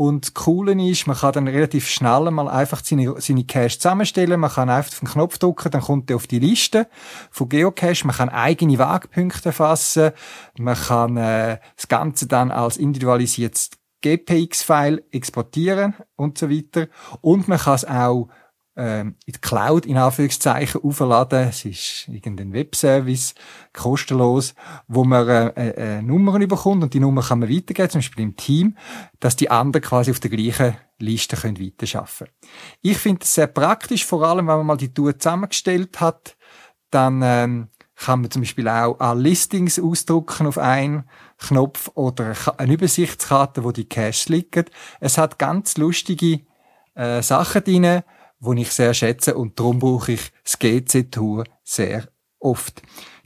und 0.00 0.24
das 0.24 0.32
Coole 0.32 0.72
ist, 0.90 1.06
man 1.06 1.14
kann 1.14 1.34
dann 1.34 1.46
relativ 1.46 1.86
schnell 1.86 2.30
mal 2.30 2.48
einfach 2.48 2.82
seine, 2.82 3.20
seine 3.20 3.44
Cache 3.44 3.76
zusammenstellen. 3.76 4.40
Man 4.40 4.50
kann 4.50 4.70
einfach 4.70 4.98
den 4.98 5.06
Knopf 5.06 5.36
drücken, 5.36 5.70
dann 5.70 5.82
kommt 5.82 6.08
er 6.08 6.16
auf 6.16 6.26
die 6.26 6.38
Liste 6.38 6.88
von 7.30 7.50
Geocache. 7.50 8.06
Man 8.06 8.16
kann 8.16 8.30
eigene 8.30 8.78
Wegpunkte 8.78 9.52
fassen. 9.52 10.12
Man 10.58 10.74
kann 10.74 11.18
äh, 11.18 11.58
das 11.76 11.88
Ganze 11.88 12.26
dann 12.26 12.50
als 12.50 12.78
individualisiertes 12.78 13.72
GPX-File 14.00 15.04
exportieren 15.10 15.94
und 16.16 16.38
so 16.38 16.48
weiter. 16.48 16.88
Und 17.20 17.46
man 17.48 17.58
kann 17.58 17.74
es 17.74 17.84
auch 17.84 18.30
ähm, 18.80 19.16
in 19.26 19.34
die 19.34 19.40
Cloud 19.40 19.84
in 19.84 19.98
Anführungszeichen 19.98 20.82
aufladen. 20.82 21.48
Es 21.48 21.64
ist 21.64 22.08
irgendein 22.08 22.52
Webservice, 22.52 23.34
kostenlos, 23.74 24.54
wo 24.88 25.04
man 25.04 25.28
äh, 25.28 25.98
äh, 25.98 26.02
Nummern 26.02 26.48
bekommt 26.48 26.82
und 26.82 26.94
die 26.94 27.00
Nummer 27.00 27.22
kann 27.22 27.40
man 27.40 27.50
weitergeben, 27.50 27.90
zum 27.90 27.98
Beispiel 27.98 28.24
im 28.24 28.36
Team, 28.36 28.76
dass 29.20 29.36
die 29.36 29.50
anderen 29.50 29.84
quasi 29.84 30.10
auf 30.10 30.20
der 30.20 30.30
gleichen 30.30 30.76
Liste 30.98 31.36
können 31.36 31.60
weiterarbeiten 31.60 32.28
Ich 32.80 32.98
finde 32.98 33.20
es 33.22 33.34
sehr 33.34 33.48
praktisch, 33.48 34.06
vor 34.06 34.22
allem 34.22 34.48
wenn 34.48 34.56
man 34.56 34.66
mal 34.66 34.76
die 34.76 34.94
Tour 34.94 35.18
zusammengestellt 35.18 36.00
hat, 36.00 36.36
dann 36.90 37.20
ähm, 37.22 37.68
kann 37.96 38.22
man 38.22 38.30
zum 38.30 38.42
Beispiel 38.42 38.66
auch 38.66 38.98
alle 38.98 39.20
Listings 39.20 39.78
ausdrucken 39.78 40.46
auf 40.46 40.56
einen 40.56 41.04
Knopf 41.38 41.90
oder 41.94 42.34
eine 42.56 42.72
Übersichtskarte, 42.72 43.62
wo 43.62 43.72
die 43.72 43.88
Caches 43.88 44.30
liegen. 44.30 44.64
Es 45.00 45.18
hat 45.18 45.38
ganz 45.38 45.76
lustige 45.76 46.40
äh, 46.94 47.22
Sachen 47.22 47.62
drin, 47.62 48.02
die 48.40 48.62
ich 48.62 48.72
sehr 48.72 48.94
schätze 48.94 49.36
und 49.36 49.58
darum 49.58 49.78
brauche 49.78 50.12
ich 50.12 50.32
das 50.42 50.58
GC-Tour 50.58 51.44
sehr 51.62 52.08
oft. 52.38 52.82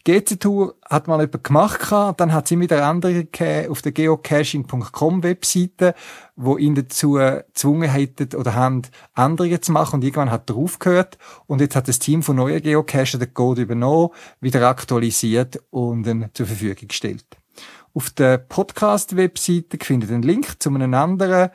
GC-Tour 0.06 0.74
hat 0.84 1.08
mal 1.08 1.20
jemand 1.20 1.44
gemacht, 1.44 1.90
dann 2.18 2.34
hat 2.34 2.46
sie 2.46 2.60
wieder 2.60 2.86
andere 2.86 3.26
auf 3.70 3.80
der 3.80 3.92
geocaching.com 3.92 5.22
Webseite, 5.22 5.94
wo 6.36 6.58
ihn 6.58 6.74
dazu 6.74 7.12
gezwungen 7.12 7.90
hätten 7.90 8.36
oder 8.36 8.54
haben, 8.54 8.82
andere 9.14 9.62
zu 9.62 9.72
machen 9.72 9.96
und 9.96 10.04
irgendwann 10.04 10.30
hat 10.30 10.50
er 10.50 10.56
aufgehört 10.56 11.16
und 11.46 11.62
jetzt 11.62 11.74
hat 11.74 11.88
das 11.88 12.00
Team 12.00 12.22
von 12.22 12.36
neuen 12.36 12.60
Geocacher 12.60 13.16
den 13.16 13.32
Code 13.32 13.62
übernommen, 13.62 14.10
wieder 14.40 14.68
aktualisiert 14.68 15.62
und 15.70 16.06
ihn 16.06 16.28
zur 16.34 16.46
Verfügung 16.46 16.88
gestellt. 16.88 17.24
Auf 17.94 18.10
der 18.10 18.38
Podcast-Webseite 18.38 19.78
findet 19.80 20.10
ihr 20.10 20.16
einen 20.16 20.22
Link 20.22 20.60
zu 20.60 20.68
einem 20.68 20.92
anderen 20.92 21.50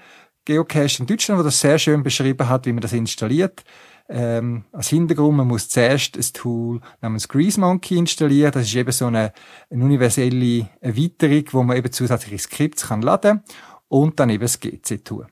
Geocache 0.49 1.01
in 1.01 1.05
Deutschland, 1.05 1.37
der 1.37 1.43
das 1.43 1.59
sehr 1.59 1.77
schön 1.77 2.01
beschrieben 2.01 2.49
hat, 2.49 2.65
wie 2.65 2.73
man 2.73 2.81
das 2.81 2.93
installiert. 2.93 3.63
Ähm, 4.09 4.63
als 4.71 4.87
Hintergrund, 4.87 5.37
man 5.37 5.47
muss 5.47 5.69
zuerst 5.69 6.17
ein 6.17 6.25
Tool 6.33 6.81
namens 7.01 7.27
Grease 7.27 7.59
Monkey 7.59 7.97
installieren. 7.99 8.51
Das 8.51 8.63
ist 8.63 8.75
eben 8.75 8.91
so 8.91 9.05
eine, 9.05 9.31
eine 9.69 9.83
universelle 9.83 10.67
Erweiterung, 10.81 11.43
wo 11.51 11.61
man 11.61 11.77
eben 11.77 11.91
zusätzliche 11.91 12.39
Skripts 12.39 12.87
kann 12.87 13.03
laden 13.03 13.43
und 13.89 14.19
dann 14.19 14.31
eben 14.31 14.41
das 14.41 14.59
GC-Tool. 14.59 15.27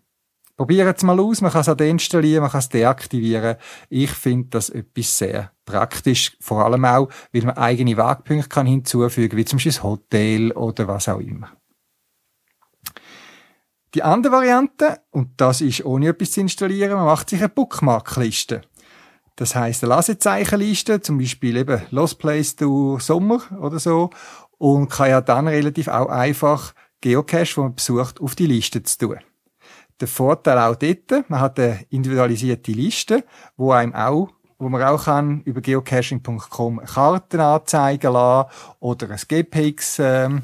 Probieren 0.56 0.94
es 0.96 1.04
mal 1.04 1.20
aus, 1.20 1.42
man 1.42 1.52
kann 1.52 1.62
es 1.62 1.70
auch 1.70 1.76
deinstallieren, 1.76 2.42
man 2.42 2.52
kann 2.52 2.60
es 2.60 2.70
deaktivieren. 2.70 3.58
Ich 3.90 4.12
finde 4.12 4.50
das 4.52 4.70
etwas 4.70 5.18
sehr 5.18 5.52
praktisch, 5.66 6.38
vor 6.40 6.64
allem 6.64 6.86
auch, 6.86 7.10
weil 7.34 7.42
man 7.42 7.58
eigene 7.58 7.98
Wagpunkte 7.98 8.50
kann 8.50 8.68
hinzufügen, 8.68 9.36
wie 9.36 9.46
zum 9.46 9.58
Beispiel 9.58 9.72
das 9.72 9.84
Hotel 9.84 10.52
oder 10.52 10.88
was 10.88 11.10
auch 11.10 11.20
immer. 11.20 11.57
Die 13.94 14.04
andere 14.04 14.34
Variante, 14.34 15.00
und 15.12 15.30
das 15.38 15.62
ist 15.62 15.86
ohne 15.86 16.10
etwas 16.10 16.32
zu 16.32 16.42
installieren, 16.42 16.98
man 16.98 17.06
macht 17.06 17.30
sich 17.30 17.40
eine 17.40 17.50
Bookmarkliste. 17.50 18.62
Das 19.38 19.56
heißt 19.56 19.84
eine 19.84 19.94
Lasezeichenliste, 19.94 21.02
zum 21.02 21.20
Beispiel 21.20 21.58
eben 21.58 21.82
Lost 21.92 22.20
Place 22.20 22.56
to 22.56 23.00
Sommer 23.00 23.42
oder 23.62 23.80
so, 23.80 24.10
und 24.58 24.90
kann 24.90 25.10
ja 25.10 25.22
dann 25.22 25.48
relativ 25.48 25.88
auch 25.88 26.10
einfach 26.10 26.74
Geocache, 27.02 27.58
wo 27.58 27.62
man 27.62 27.76
besucht, 27.76 28.20
auf 28.20 28.36
die 28.36 28.48
Liste 28.48 28.82
zu 28.84 28.98
tun. 28.98 29.20
Der 30.00 30.08
Vorteil 30.08 30.58
auch 30.58 30.76
dort, 30.76 31.30
man 31.30 31.40
hat 31.40 31.60
eine 31.60 31.86
individualisierte 31.90 32.72
Liste, 32.72 33.24
wo 33.56 33.72
einem 33.72 33.94
auch 33.94 34.30
wo 34.60 34.70
man 34.70 34.82
auch 34.82 35.06
kann 35.06 35.42
über 35.42 35.62
geocaching.com 35.62 36.80
Karten 36.80 37.40
anzeigen 37.40 38.14
lassen 38.14 38.50
oder 38.80 39.12
ein 39.12 39.20
GPX 39.28 40.00
ähm, 40.00 40.44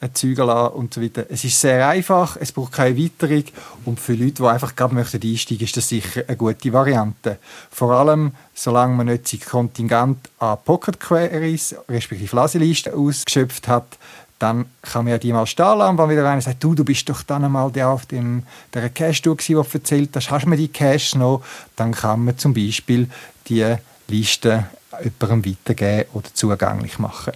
erzeugen 0.00 0.46
lassen 0.46 0.74
und 0.74 0.94
so 0.94 1.02
weiter. 1.02 1.24
Es 1.28 1.44
ist 1.44 1.60
sehr 1.60 1.88
einfach, 1.88 2.36
es 2.38 2.52
braucht 2.52 2.72
keine 2.72 2.96
Erweiterung 2.96 3.44
und 3.84 4.00
für 4.00 4.14
Leute, 4.14 4.42
die 4.42 4.44
einfach 4.44 4.76
gerade 4.76 4.94
möchten 4.94 5.22
einsteigen, 5.22 5.64
ist 5.64 5.76
das 5.76 5.88
sicher 5.88 6.22
eine 6.26 6.36
gute 6.36 6.72
Variante. 6.72 7.38
Vor 7.70 7.92
allem, 7.92 8.32
solange 8.54 8.94
man 8.94 9.06
nicht 9.06 9.28
sein 9.28 9.40
Kontingent 9.40 10.28
an 10.38 10.58
Pocket 10.64 11.00
Queries, 11.00 11.74
respektive 11.88 12.36
Laselisten 12.36 12.94
ausgeschöpft 12.94 13.68
hat, 13.68 13.98
dann 14.38 14.66
kann 14.82 15.04
man 15.04 15.12
ja 15.12 15.18
die 15.18 15.32
mal 15.32 15.46
stehen 15.46 15.78
lassen, 15.78 15.96
wenn 15.96 16.10
wieder 16.10 16.28
einer 16.28 16.42
sagt, 16.42 16.62
du, 16.62 16.74
du 16.74 16.84
bist 16.84 17.08
doch 17.08 17.22
dann 17.22 17.44
einmal 17.44 17.70
der 17.72 17.88
auf 17.88 18.04
dem, 18.04 18.42
der 18.74 18.90
Cache-Tour 18.90 19.36
gewesen, 19.36 19.62
der 19.62 19.74
erzählt 19.74 20.10
hast, 20.14 20.30
hast 20.30 20.44
du 20.44 20.50
mir 20.50 20.58
die 20.58 20.68
Cache 20.68 21.18
noch? 21.18 21.42
Dann 21.74 21.92
kann 21.92 22.24
man 22.24 22.36
zum 22.36 22.52
Beispiel 22.52 23.08
die 23.48 23.76
Liste 24.08 24.66
jemandem 25.02 25.52
weitergeben 25.52 26.10
oder 26.12 26.28
zugänglich 26.34 26.98
machen. 26.98 27.32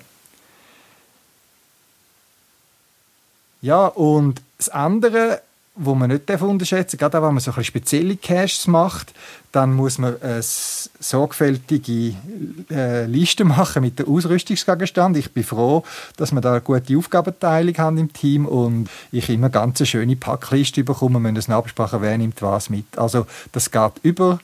Ja, 3.62 3.86
und 3.86 4.40
das 4.58 4.68
andere, 4.68 5.40
wo 5.74 5.94
man 5.94 6.10
nicht 6.10 6.30
unterschätzen 6.30 6.98
darf, 6.98 7.12
gerade 7.12 7.26
wenn 7.26 7.34
man 7.34 7.40
so 7.40 7.52
ein 7.52 7.64
spezielle 7.64 8.16
Caches 8.16 8.66
macht, 8.66 9.14
dann 9.52 9.74
muss 9.74 9.98
man 9.98 10.20
eine 10.22 10.42
sorgfältige 10.42 12.14
äh, 12.70 13.06
Liste 13.06 13.44
machen 13.46 13.82
mit 13.82 13.98
dem 13.98 14.08
Ausrüstungsgegenstand. 14.08 15.16
Ich 15.16 15.32
bin 15.32 15.44
froh, 15.44 15.84
dass 16.16 16.32
wir 16.32 16.40
da 16.40 16.52
eine 16.52 16.60
gute 16.60 16.96
Aufgabenteilung 16.96 17.76
haben 17.78 17.98
im 17.98 18.12
Team 18.12 18.46
und 18.46 18.88
ich 19.12 19.28
immer 19.28 19.48
ganz 19.48 19.80
eine 19.80 19.86
schöne 19.86 20.16
Packliste 20.16 20.84
bekomme. 20.84 21.18
Wir 21.20 21.32
müssen 21.32 21.52
eine 21.52 21.58
Absprache, 21.58 22.00
wer 22.00 22.16
nimmt 22.16 22.42
was 22.42 22.70
mit. 22.70 22.98
Also 22.98 23.26
das 23.52 23.70
geht 23.70 23.92
über 24.02 24.38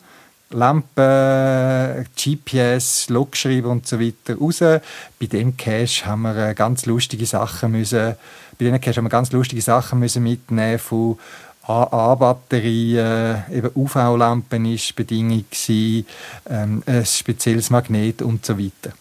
Lampen, 0.50 2.06
GPS, 2.16 3.08
Logschreiber 3.08 3.68
und 3.68 3.86
so 3.86 4.00
weiter 4.00 4.38
raus. 4.38 4.60
Bei 4.60 5.26
dem 5.26 5.56
Cache 5.56 6.06
haben 6.06 6.22
wir 6.22 6.50
äh, 6.50 6.54
ganz 6.54 6.86
lustige 6.86 7.26
Sachen 7.26 7.72
müssen 7.72 8.14
bei 8.58 8.64
denen 8.64 8.80
haben 8.80 9.04
wir 9.04 9.10
ganz 9.10 9.32
lustige 9.32 9.60
Sachen 9.60 9.98
müssen 9.98 10.22
mitnehmen 10.22 10.78
von 10.78 11.18
AA-Batterien, 11.66 13.44
eben 13.52 13.70
UV-Lampen 13.74 14.64
ist 14.66 14.94
Bedingung 14.94 15.44
gewesen, 15.50 16.06
ähm, 16.48 16.82
ein 16.86 17.04
spezielles 17.04 17.70
Magnet 17.70 18.22
und 18.22 18.46
so 18.46 18.56
weiter. 18.58 18.92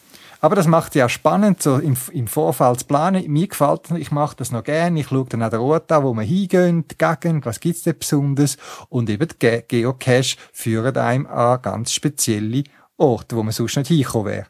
Aber 0.45 0.55
das 0.55 0.67
macht 0.67 0.93
ja 0.93 1.09
spannend, 1.09 1.63
so 1.63 1.79
im, 1.79 1.97
im 2.11 2.27
Vorfall 2.27 2.77
zu 2.77 2.85
planen. 2.85 3.25
Mir 3.31 3.47
gefällt 3.47 3.89
es, 3.89 3.97
ich 3.97 4.11
mache 4.11 4.35
das 4.35 4.51
noch 4.51 4.63
gerne. 4.63 4.99
Ich 4.99 5.07
schaue 5.07 5.25
dann 5.27 5.41
an 5.41 5.49
den 5.49 5.59
Ort 5.59 5.91
an, 5.91 6.03
wo 6.03 6.13
wir 6.13 6.21
hingehen, 6.21 6.87
die 6.87 6.99
Gegend, 6.99 7.47
was 7.47 7.59
gibt's 7.59 7.81
denn 7.81 7.97
Besonderes. 7.97 8.57
Und 8.89 9.09
eben 9.09 9.27
die 9.27 9.63
Geocache 9.67 10.37
führen 10.53 10.95
einem 10.97 11.25
an 11.25 11.63
ganz 11.63 11.93
spezielle 11.93 12.63
Orte, 12.95 13.35
wo 13.35 13.41
man 13.41 13.53
sonst 13.53 13.75
nicht 13.75 13.87
hinkommen 13.87 14.33
wäre. 14.33 14.45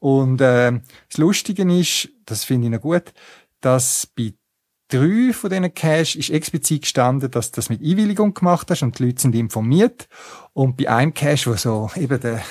Und 0.00 0.40
äh, 0.40 0.80
das 1.08 1.16
Lustige 1.16 1.62
ist, 1.78 2.08
das 2.24 2.42
finde 2.42 2.66
ich 2.66 2.72
noch 2.72 2.80
gut, 2.80 3.14
dass 3.60 4.04
bei 4.04 4.34
drei 4.88 5.32
von 5.32 5.50
diesen 5.50 5.72
Cache 5.74 6.18
ist 6.18 6.30
explizit 6.30 6.82
gestanden, 6.82 7.30
dass 7.30 7.52
du 7.52 7.56
das 7.60 7.68
mit 7.68 7.82
Einwilligung 7.82 8.34
gemacht 8.34 8.68
hast 8.68 8.82
und 8.82 8.98
die 8.98 9.04
Leute 9.04 9.22
sind 9.22 9.36
informiert. 9.36 10.08
Und 10.54 10.76
bei 10.76 10.88
einem 10.88 11.14
Cache, 11.14 11.52
wo 11.52 11.54
so 11.54 11.88
eben 11.94 12.18
der 12.18 12.42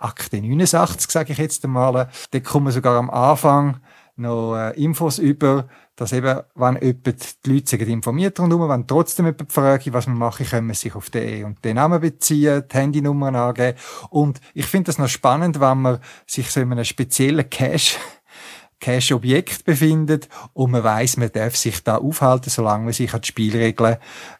Akte 0.00 0.40
89, 0.40 1.10
sage 1.10 1.32
ich 1.32 1.38
jetzt 1.38 1.64
einmal, 1.64 2.08
da 2.30 2.40
kommen 2.40 2.72
sogar 2.72 2.96
am 2.96 3.10
Anfang 3.10 3.80
noch 4.16 4.56
äh, 4.56 4.82
Infos 4.82 5.18
über, 5.18 5.66
dass 5.96 6.12
eben, 6.12 6.40
wenn 6.54 6.78
jemand 6.80 7.46
die 7.46 7.52
Leute 7.52 7.76
informiert 7.76 8.38
rundherum, 8.38 8.68
wenn 8.68 8.86
trotzdem 8.86 9.26
jemand 9.26 9.52
fragt, 9.52 9.92
was 9.92 10.06
man 10.06 10.18
mache, 10.18 10.44
können 10.44 10.68
wir 10.68 10.74
sich 10.74 10.94
auf 10.94 11.10
den 11.10 11.44
und 11.44 11.64
den 11.64 11.76
Namen 11.76 12.00
beziehen, 12.00 12.64
die 12.70 12.76
Handynummern 12.76 13.34
angeben. 13.34 13.78
Und 14.10 14.40
ich 14.54 14.66
finde 14.66 14.86
das 14.86 14.98
noch 14.98 15.08
spannend, 15.08 15.60
wenn 15.60 15.82
man 15.82 15.98
sich 16.26 16.50
so 16.50 16.60
in 16.60 16.72
einem 16.72 16.84
speziellen 16.84 17.48
Cache 17.48 17.98
Cache-Objekt 18.80 19.64
befindet 19.64 20.28
und 20.54 20.70
man 20.70 20.82
weiß, 20.82 21.18
man 21.18 21.30
darf 21.32 21.56
sich 21.56 21.84
da 21.84 21.98
aufhalten, 21.98 22.48
solange 22.48 22.84
man 22.84 22.92
sich 22.94 23.12
an 23.12 23.20
die 23.20 23.28
Spielregeln 23.28 23.98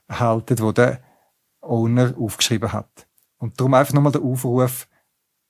haltet, 0.08 0.60
die 0.60 0.74
der 0.74 1.02
Owner 1.60 2.14
aufgeschrieben 2.18 2.72
hat. 2.72 3.06
Und 3.36 3.60
darum 3.60 3.74
einfach 3.74 3.92
nochmal 3.92 4.12
der 4.12 4.22
Aufruf, 4.22 4.86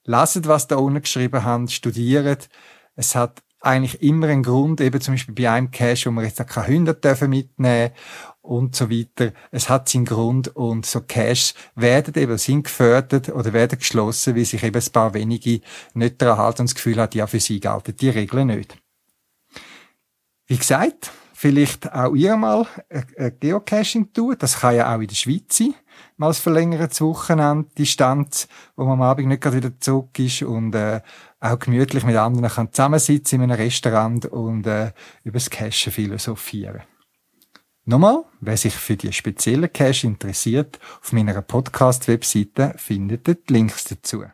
lasst, 0.05 0.47
was 0.47 0.69
der 0.69 0.79
Owner 0.79 1.01
geschrieben 1.01 1.45
hat, 1.45 1.71
studiert. 1.71 2.49
Es 2.97 3.15
hat 3.15 3.43
eigentlich 3.61 4.03
immer 4.03 4.29
einen 4.29 4.43
Grund, 4.43 4.81
eben 4.81 5.01
zum 5.01 5.15
Beispiel 5.15 5.35
bei 5.35 5.51
einem 5.51 5.71
Cache, 5.71 6.07
wo 6.07 6.11
man 6.11 6.25
jetzt 6.25 6.45
keine 6.47 6.67
Hunde 6.67 6.95
dürfen 6.95 7.31
mitnehmen 7.31 7.93
und 8.41 8.75
so 8.75 8.91
weiter. 8.91 9.33
Es 9.51 9.69
hat 9.69 9.89
seinen 9.89 10.07
Grund 10.07 10.49
und 10.57 10.87
so 10.87 11.03
Caches 11.03 11.55
werden 11.75 12.15
eben, 12.15 12.39
sind 12.39 12.65
gefördert 12.65 13.29
oder 13.29 13.53
werden 13.53 13.79
geschlossen, 13.79 14.35
weil 14.35 14.47
sich 14.47 14.63
eben 14.63 14.81
ein 14.81 14.93
paar 14.93 15.13
wenige 15.13 15.61
nicht 15.93 16.23
daran 16.23 16.39
halten 16.39 16.63
und 16.63 16.71
das 16.71 16.75
Gefühl 16.75 17.01
hat, 17.01 17.15
ja, 17.15 17.27
für 17.27 17.41
sie 17.41 17.61
gelten 17.61 17.97
die 17.97 18.09
Regeln 18.09 18.47
nicht. 18.49 18.79
Wie 20.47 20.57
gesagt, 20.57 21.11
vielleicht 21.35 21.93
auch 21.93 22.15
ihr 22.15 22.37
mal 22.37 22.67
Geocaching 23.41 24.13
tun. 24.13 24.37
Das 24.39 24.61
kann 24.61 24.75
ja 24.75 24.95
auch 24.95 25.01
in 25.01 25.07
der 25.07 25.15
Schweiz 25.15 25.57
sein. 25.57 25.75
Mal 26.17 26.29
ein 26.29 26.35
verlängertes 26.35 27.01
Wochenende, 27.01 27.69
Distanz, 27.77 28.49
wo 28.77 28.85
man 28.85 28.95
am 28.95 29.03
Abend 29.03 29.29
nicht 29.29 29.43
gerade 29.43 29.57
wieder 29.57 29.81
zurück 29.81 30.19
ist 30.19 30.43
und 30.43 30.75
äh, 30.75 31.01
auch 31.41 31.59
gemütlich 31.59 32.05
mit 32.05 32.17
anderen 32.17 32.49
kann 32.51 32.73
zusammensitzen 32.73 33.41
in 33.41 33.51
einem 33.51 33.61
Restaurant 33.61 34.27
und 34.27 34.67
äh, 34.67 34.93
über 35.25 35.39
das 35.39 35.51
Cachen 35.51 35.93
philosophieren. 35.93 36.83
Nochmal, 37.85 38.25
wer 38.41 38.57
sich 38.57 38.75
für 38.75 38.97
die 38.97 39.13
speziellen 39.13 39.73
Cache 39.73 40.07
interessiert, 40.07 40.79
auf 41.03 41.13
meiner 41.13 41.41
Podcast-Webseite 41.41 42.75
findet 42.77 43.27
ihr 43.27 43.35
die 43.35 43.53
Links 43.53 43.85
dazu. 43.85 44.25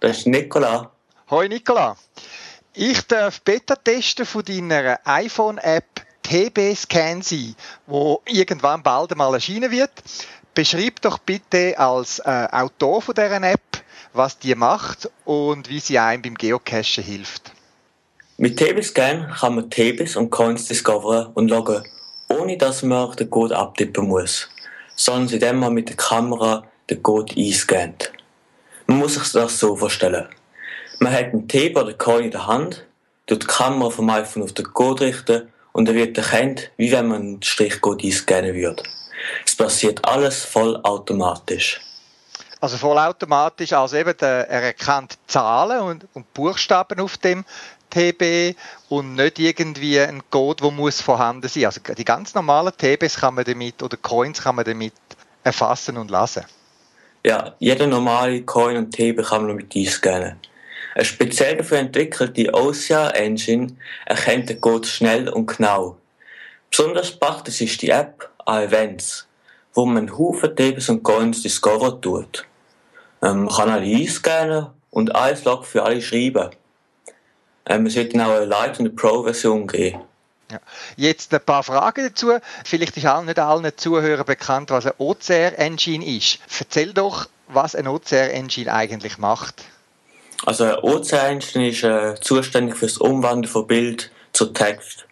Ist 0.00 0.26
Nicola. 0.26 0.90
Hoi 1.30 1.48
Nicola. 1.48 1.96
Ich 2.74 3.06
darf 3.06 3.40
Beta 3.42 3.76
testen 3.76 4.26
von 4.26 4.44
deiner 4.44 4.98
iPhone-App 5.04 5.84
TB 6.22 6.74
Scan 6.74 7.22
sein, 7.22 7.54
wo 7.86 8.20
irgendwann 8.26 8.82
bald 8.82 9.12
einmal 9.12 9.34
erscheinen 9.34 9.70
wird. 9.70 9.92
Beschreib 10.54 11.00
doch 11.02 11.18
bitte 11.18 11.78
als 11.78 12.18
äh, 12.20 12.48
Autor 12.50 13.02
von 13.02 13.14
dieser 13.14 13.42
App, 13.42 13.84
was 14.12 14.38
die 14.38 14.54
macht 14.54 15.10
und 15.24 15.68
wie 15.68 15.80
sie 15.80 15.98
einem 15.98 16.22
beim 16.22 16.34
Geocachen 16.34 17.04
hilft. 17.04 17.52
Mit 18.36 18.58
TB-Scan 18.58 19.32
kann 19.38 19.54
man 19.54 19.70
TBs 19.70 20.16
und 20.16 20.30
Coins 20.30 20.66
discoveren 20.66 21.28
und 21.34 21.48
loggen, 21.48 21.84
ohne 22.28 22.56
dass 22.58 22.82
man 22.82 23.14
den 23.16 23.30
Code 23.30 23.56
abtippen 23.56 24.08
muss, 24.08 24.48
sondern 24.96 25.34
indem 25.34 25.60
man 25.60 25.72
mit 25.74 25.88
der 25.88 25.96
Kamera 25.96 26.64
den 26.90 27.02
Code 27.02 27.32
einscannt. 27.36 28.12
Man 28.86 28.98
muss 28.98 29.14
sich 29.14 29.32
das 29.32 29.58
so 29.58 29.76
vorstellen. 29.76 30.28
Man 31.00 31.12
hat 31.12 31.32
einen 31.32 31.48
TB 31.48 31.76
oder 31.76 31.94
Coin 31.94 32.24
in 32.24 32.30
der 32.30 32.46
Hand, 32.46 32.86
tut 33.26 33.42
die 33.42 33.46
Kamera 33.46 33.90
vom 33.90 34.10
iPhone 34.10 34.42
auf 34.42 34.52
den 34.52 34.72
Code 34.72 35.06
richten 35.06 35.52
und 35.72 35.88
er 35.88 35.94
wird 35.94 36.16
erkannt, 36.18 36.70
wie 36.76 36.92
wenn 36.92 37.08
man 37.08 37.20
einen 37.20 37.42
Strichcode 37.42 38.04
einscannen 38.04 38.54
würde. 38.54 38.82
Es 39.46 39.56
passiert 39.56 40.04
alles 40.04 40.44
vollautomatisch. 40.44 41.80
Also 42.60 42.78
vollautomatisch, 42.78 43.72
also 43.72 43.96
eben 43.96 44.16
der, 44.16 44.48
er 44.48 44.62
erkennt 44.62 45.18
Zahlen 45.26 45.80
und, 45.80 46.06
und 46.14 46.32
Buchstaben 46.32 47.00
auf 47.00 47.18
dem 47.18 47.44
TB 47.90 48.56
und 48.88 49.14
nicht 49.14 49.38
irgendwie 49.38 50.00
ein 50.00 50.22
Code, 50.30 50.62
der 50.62 50.70
muss 50.72 51.00
vorhanden 51.00 51.48
sein. 51.48 51.66
Also 51.66 51.80
die 51.80 52.04
ganz 52.04 52.34
normalen 52.34 52.72
TBs 52.76 53.16
kann 53.16 53.34
man 53.34 53.44
damit 53.44 53.82
oder 53.82 53.96
Coins 53.96 54.42
kann 54.42 54.56
man 54.56 54.64
damit 54.64 54.94
erfassen 55.42 55.96
und 55.96 56.10
lesen. 56.10 56.44
Ja, 57.26 57.54
jeder 57.58 57.86
normale 57.86 58.42
Coin 58.42 58.76
und 58.76 58.90
TB 58.90 59.22
kann 59.22 59.46
man 59.46 59.56
damit 59.56 59.74
einscannen. 59.74 60.36
Eine 60.94 61.04
speziell 61.06 61.56
dafür 61.56 61.78
entwickelte 61.78 62.52
OCR 62.52 63.16
Engine 63.16 63.74
erkennt 64.04 64.50
den 64.50 64.60
Code 64.60 64.86
schnell 64.86 65.30
und 65.30 65.46
genau. 65.46 65.96
Besonders 66.70 67.12
praktisch 67.12 67.62
ist 67.62 67.80
die 67.80 67.88
App 67.88 68.30
an 68.44 68.64
Events, 68.64 69.26
wo 69.72 69.86
man 69.86 70.16
Haufen 70.18 70.54
TBs 70.54 70.90
und 70.90 71.02
Coins 71.02 71.40
discover 71.40 71.98
tut. 71.98 72.44
Ähm, 73.22 73.44
man 73.44 73.54
kann 73.54 73.70
alle 73.70 73.86
einscannen 73.86 74.66
und 74.90 75.14
alles 75.14 75.44
Log 75.44 75.64
für 75.64 75.82
alle 75.82 76.02
schreiben. 76.02 76.50
Ähm, 77.66 77.86
es 77.86 77.94
wird 77.96 78.14
dann 78.14 78.20
auch 78.20 78.36
eine 78.36 78.44
Light- 78.44 78.78
und 78.78 78.94
Pro-Version 78.94 79.66
geben. 79.66 80.00
Ja. 80.50 80.60
Jetzt 80.96 81.32
ein 81.32 81.40
paar 81.40 81.62
Fragen 81.62 82.08
dazu. 82.08 82.32
Vielleicht 82.64 82.96
ist 82.96 83.06
auch 83.06 83.22
nicht 83.22 83.38
allen 83.38 83.70
Zuhörern 83.76 84.26
bekannt, 84.26 84.70
was 84.70 84.86
eine 84.86 84.94
OCR-Engine 84.98 86.04
ist. 86.04 86.38
Erzähl 86.58 86.92
doch, 86.92 87.26
was 87.48 87.74
eine 87.74 87.90
OCR-Engine 87.90 88.72
eigentlich 88.72 89.18
macht. 89.18 89.64
Also 90.44 90.64
eine 90.64 90.82
OCR-Engine 90.82 91.68
ist 91.68 91.82
äh, 91.82 92.14
zuständig 92.20 92.76
für 92.76 92.86
das 92.86 92.98
Umwandeln 92.98 93.50
von 93.50 93.66
Bild 93.66 94.10
zu 94.32 94.46
Text. 94.46 95.06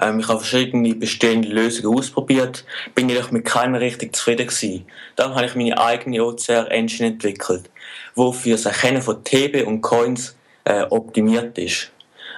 Ähm, 0.00 0.20
ich 0.20 0.28
habe 0.28 0.40
verschiedene 0.40 0.94
bestehende 0.94 1.48
Lösungen 1.48 1.98
ausprobiert, 1.98 2.64
bin 2.94 3.08
jedoch 3.08 3.30
mit 3.30 3.44
keiner 3.44 3.80
richtig 3.80 4.14
zufrieden 4.16 4.46
gewesen. 4.46 4.86
Dann 5.16 5.34
habe 5.34 5.46
ich 5.46 5.54
meine 5.54 5.78
eigene 5.78 6.24
OCR-Engine 6.24 7.08
entwickelt, 7.08 7.68
wo 8.14 8.32
für 8.32 8.50
das 8.50 8.64
Erkennen 8.64 9.02
von 9.02 9.22
TB 9.22 9.66
und 9.66 9.82
Coins 9.82 10.36
äh, 10.64 10.82
optimiert 10.84 11.58
ist. 11.58 11.90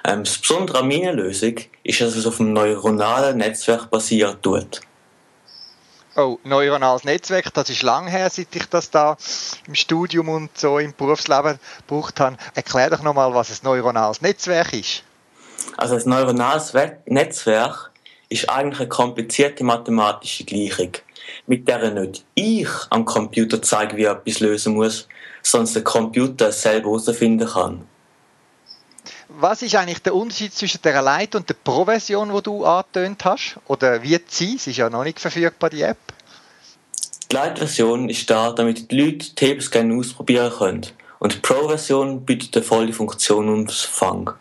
Ähm, 0.03 0.23
das 0.23 0.37
Besondere 0.37 0.79
an 0.79 0.87
meiner 0.87 1.13
Lösung 1.13 1.55
ist, 1.83 2.01
dass 2.01 2.15
es 2.15 2.25
auf 2.25 2.39
einem 2.39 2.53
neuronalen 2.53 3.37
Netzwerk 3.37 3.89
basiert 3.89 4.41
tut. 4.41 4.81
Oh, 6.17 6.37
neuronales 6.43 7.05
Netzwerk, 7.05 7.53
das 7.53 7.69
ist 7.69 7.83
lang 7.83 8.07
her, 8.07 8.29
seit 8.29 8.53
ich 8.53 8.65
das 8.65 8.89
da 8.89 9.15
im 9.65 9.75
Studium 9.75 10.27
und 10.27 10.57
so 10.57 10.77
im 10.77 10.93
Berufsleben 10.93 11.57
gebraucht 11.87 12.19
habe. 12.19 12.35
Erklär 12.53 12.89
doch 12.89 13.01
nochmal, 13.01 13.33
was 13.33 13.49
ein 13.49 13.63
neuronales 13.63 14.21
Netzwerk 14.21 14.73
ist. 14.73 15.03
Also 15.77 15.95
ein 15.95 16.01
neuronales 16.05 16.73
Netzwerk 17.05 17.91
ist 18.27 18.49
eigentlich 18.49 18.79
eine 18.81 18.89
komplizierte 18.89 19.63
mathematische 19.63 20.43
Gleichung, 20.43 20.91
mit 21.47 21.67
der 21.67 21.91
nicht 21.91 22.25
ich 22.35 22.69
am 22.89 23.05
Computer 23.05 23.61
zeige, 23.61 23.95
wie 23.95 24.03
er 24.03 24.13
etwas 24.13 24.41
lösen 24.41 24.73
muss, 24.73 25.07
sondern 25.43 25.73
der 25.73 25.83
Computer 25.83 26.51
selber 26.51 26.89
herausfinden 26.89 27.47
kann 27.47 27.87
was 29.39 29.61
ist 29.61 29.75
eigentlich 29.75 30.01
der 30.01 30.15
Unterschied 30.15 30.53
zwischen 30.53 30.81
der 30.81 31.01
Lite 31.01 31.37
und 31.37 31.49
der 31.49 31.55
Pro-Version, 31.55 32.33
die 32.33 32.41
du 32.41 32.65
angetönt 32.65 33.23
hast? 33.25 33.57
Oder 33.67 34.01
wie 34.03 34.19
sie? 34.27 34.55
Es 34.55 34.67
ist 34.67 34.77
ja 34.77 34.89
noch 34.89 35.03
nicht 35.03 35.19
verfügbar, 35.19 35.69
die 35.69 35.81
App. 35.81 35.97
Die 37.31 37.35
Lite-Version 37.35 38.09
ist 38.09 38.29
da, 38.29 38.51
damit 38.51 38.91
die 38.91 38.97
Leute 38.97 39.33
Tablescan 39.35 39.97
ausprobieren 39.97 40.51
können. 40.51 40.87
Und 41.19 41.33
die 41.33 41.39
Pro-Version 41.39 42.25
bietet 42.25 42.55
eine 42.55 42.65
volle 42.65 42.93
Funktion 42.93 43.47
und 43.47 43.69
Umfang. 43.69 44.33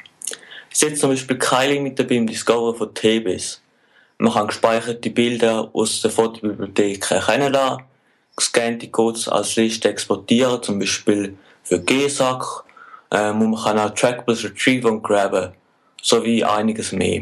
Es 0.73 0.83
ist 0.83 1.01
zum 1.01 1.11
Beispiel 1.11 1.39
kein 1.39 1.71
Limit 1.71 2.09
beim 2.09 2.27
Discover 2.27 2.75
von 2.75 2.95
TBs. 2.95 3.61
Man 4.19 4.33
kann 4.33 4.49
gespeicherte 4.49 5.11
Bilder 5.11 5.71
aus 5.73 6.01
der 6.01 6.11
Fotobibliothek 6.11 7.11
erkennen 7.11 7.55
gescannte 8.37 8.89
Codes 8.89 9.29
als 9.29 9.57
Liste 9.57 9.89
exportieren, 9.89 10.63
zum 10.63 10.79
Beispiel 10.79 11.37
für 11.63 11.81
GSAC 11.81 12.65
ähm, 13.11 13.43
und 13.43 13.51
man 13.51 13.63
kann 13.63 13.79
auch 13.79 13.91
Trackables 13.91 14.45
retrieven 14.45 14.91
und 14.91 15.03
graben, 15.03 15.53
sowie 16.03 16.45
einiges 16.45 16.93
mehr. 16.93 17.21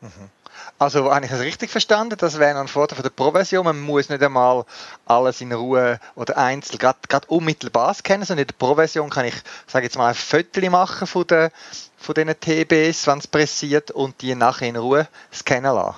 Mhm. 0.00 0.30
Also, 0.76 1.10
habe 1.14 1.24
ich 1.24 1.30
es 1.30 1.40
richtig 1.40 1.70
verstanden? 1.70 2.16
Das 2.18 2.38
wäre 2.38 2.58
ein 2.58 2.66
Vorteil 2.66 2.96
von 2.96 3.04
der 3.04 3.10
Pro-Version. 3.10 3.64
Man 3.64 3.80
muss 3.80 4.08
nicht 4.08 4.22
einmal 4.22 4.64
alles 5.06 5.40
in 5.40 5.52
Ruhe 5.52 6.00
oder 6.16 6.36
einzeln, 6.36 6.78
gerade, 6.78 6.98
unmittelbar 7.28 7.94
scannen, 7.94 8.26
sondern 8.26 8.42
in 8.42 8.48
der 8.48 8.54
Pro-Version 8.58 9.08
kann 9.08 9.26
ich, 9.26 9.34
sage 9.68 9.86
jetzt 9.86 9.96
mal, 9.96 10.08
ein 10.08 10.14
Foto 10.14 10.60
machen 10.70 11.06
von, 11.06 11.26
der, 11.28 11.52
von 11.96 12.14
diesen 12.14 12.38
TBs, 12.38 13.06
wenn 13.06 13.18
es 13.18 13.28
pressiert, 13.28 13.92
und 13.92 14.20
die 14.20 14.34
nachher 14.34 14.68
in 14.68 14.76
Ruhe 14.76 15.06
scannen 15.32 15.74
lassen. 15.74 15.96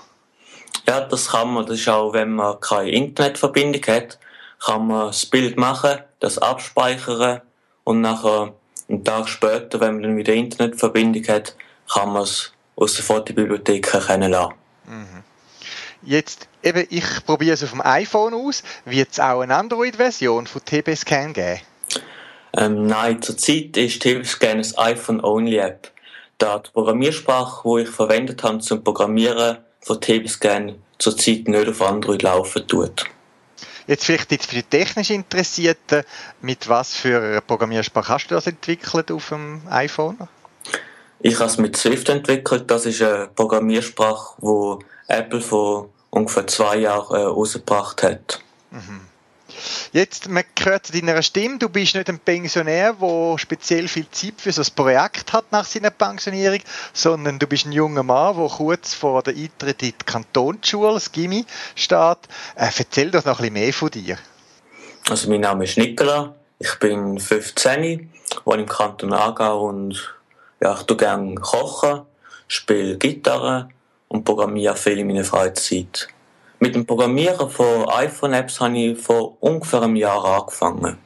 Ja, 0.87 1.01
das 1.01 1.31
kann 1.31 1.55
man. 1.55 1.65
Das 1.65 1.79
ist 1.79 1.89
auch, 1.89 2.13
wenn 2.13 2.35
man 2.35 2.61
keine 2.61 2.91
Internetverbindung 2.91 3.83
hat, 3.87 4.19
kann 4.65 4.87
man 4.87 5.07
das 5.07 5.25
Bild 5.25 5.57
machen, 5.57 6.01
das 6.21 6.39
abspeichern 6.39 7.41
und 7.85 8.03
nachher 8.03 8.53
einen 8.89 9.05
Tag 9.05 9.29
später, 9.29 9.81
wenn 9.81 9.95
man 9.95 10.03
dann 10.03 10.17
wieder 10.17 10.33
Internetverbindung 10.33 11.27
hat, 11.29 11.57
kann 11.93 12.13
man 12.13 12.23
es 12.23 12.53
aus 12.77 12.95
der 12.95 13.05
Fotobibliothek 13.05 13.91
kennenlernen. 14.07 14.55
Mhm. 14.87 15.25
Jetzt, 16.03 16.49
eben, 16.63 16.87
ich 16.89 17.25
probiere 17.25 17.55
es 17.55 17.65
auf 17.65 17.71
dem 17.71 17.81
iPhone 17.81 18.35
aus. 18.35 18.63
Wird 18.85 19.09
es 19.13 19.21
auch 19.21 19.41
eine 19.41 19.57
Android-Version 19.57 20.47
von 20.47 20.65
TB-Scan 20.65 21.33
geben? 21.33 21.61
Ähm, 22.57 22.87
nein, 22.87 23.21
zurzeit 23.21 23.77
ist 23.77 24.03
TB-Scan 24.03 24.63
eine 24.63 24.79
iPhone-Only-App. 24.79 25.91
Da 26.39 26.59
die 26.59 26.71
Programmiersprache, 26.71 27.69
die 27.69 27.83
ich 27.83 27.89
verwendet 27.89 28.43
habe 28.43 28.61
zum 28.61 28.85
Programmieren 28.85 29.59
von 29.81 30.01
TB-Scan, 30.01 30.77
zurzeit 30.99 31.49
nicht 31.49 31.69
auf 31.69 31.83
Android 31.83 32.23
laufen 32.23 32.67
tut. 32.69 33.07
Jetzt 33.87 34.05
vielleicht 34.05 34.33
jetzt 34.33 34.47
für 34.47 34.57
die 34.57 34.63
technisch 34.63 35.11
Interessierten, 35.11 36.03
mit 36.41 36.69
was 36.69 36.95
für 36.95 37.21
einer 37.23 37.41
Programmiersprache 37.41 38.13
hast 38.13 38.29
du 38.29 38.35
das 38.35 38.47
entwickelt 38.47 39.11
auf 39.13 39.29
dem 39.29 39.63
iPhone? 39.71 40.17
Ich 41.21 41.37
habe 41.37 41.47
es 41.47 41.59
mit 41.59 41.77
Swift 41.77 42.09
entwickelt. 42.09 42.71
Das 42.71 42.85
ist 42.85 43.01
eine 43.01 43.29
Programmiersprache, 43.35 44.35
die 44.43 44.85
Apple 45.09 45.41
vor 45.41 45.89
ungefähr 46.11 46.47
zwei 46.47 46.79
Jahren 46.79 47.17
äh, 47.17 47.23
rausgebracht 47.25 48.03
hat. 48.03 48.41
Mhm. 48.71 49.01
Jetzt, 49.93 50.29
man 50.29 50.45
hört 50.63 50.95
deiner 50.95 51.23
Stimme, 51.23 51.59
du 51.59 51.69
bist 51.69 51.95
nicht 51.95 52.09
ein 52.09 52.19
Pensionär, 52.19 52.95
der 52.95 53.39
speziell 53.39 53.89
viel 53.89 54.11
Zeit 54.11 54.35
für 54.39 54.53
so 54.53 54.63
ein 54.63 54.69
Projekt 54.75 55.33
hat 55.33 55.51
nach 55.53 55.65
seiner 55.65 55.91
Pensionierung, 55.91 56.61
sondern 56.93 57.39
du 57.39 57.47
bist 57.47 57.67
ein 57.67 57.73
junger 57.73 58.03
Mann, 58.03 58.37
der 58.37 58.49
kurz 58.49 58.95
vor 58.95 59.23
der 59.23 59.35
Eintritt 59.35 59.83
in 59.83 59.89
die 59.99 60.05
Kantonsschule, 60.05 60.95
das 60.95 61.13
Gimmi, 61.13 61.45
steht. 61.75 62.19
Äh, 62.57 62.71
erzähl 62.77 63.11
doch 63.11 63.25
noch 63.25 63.41
ein 63.41 63.53
bisschen 63.53 63.55
mehr 63.55 63.73
von 63.73 63.91
dir. 63.91 64.19
Also 65.09 65.31
mein 65.31 65.41
Name 65.41 65.65
ist 65.65 65.79
Nicola, 65.79 66.35
ich 66.59 66.75
bin 66.81 67.19
15, 67.19 68.11
wohne 68.45 68.63
im 68.63 68.69
Kanton 68.69 69.13
Aargau 69.13 69.69
und 69.69 70.17
ja, 70.61 70.75
ich 70.75 70.83
tue 70.83 70.97
gerne 70.97 71.35
kochen, 71.37 72.03
spiele 72.49 72.97
Gitarre 72.97 73.69
und 74.09 74.25
programmiere 74.25 74.77
viel 74.77 74.99
in 74.99 75.07
meiner 75.07 75.25
Freizeit. 75.25 76.09
Mit 76.59 76.75
dem 76.75 76.87
Programmieren 76.87 77.51
von 77.51 77.87
iPhone-Apps 77.89 78.61
habe 78.61 78.79
ich 78.79 78.99
vor 78.99 79.37
ungefähr 79.43 79.83
einem 79.83 79.97
Jahr 79.97 80.25
angefangen. 80.25 80.97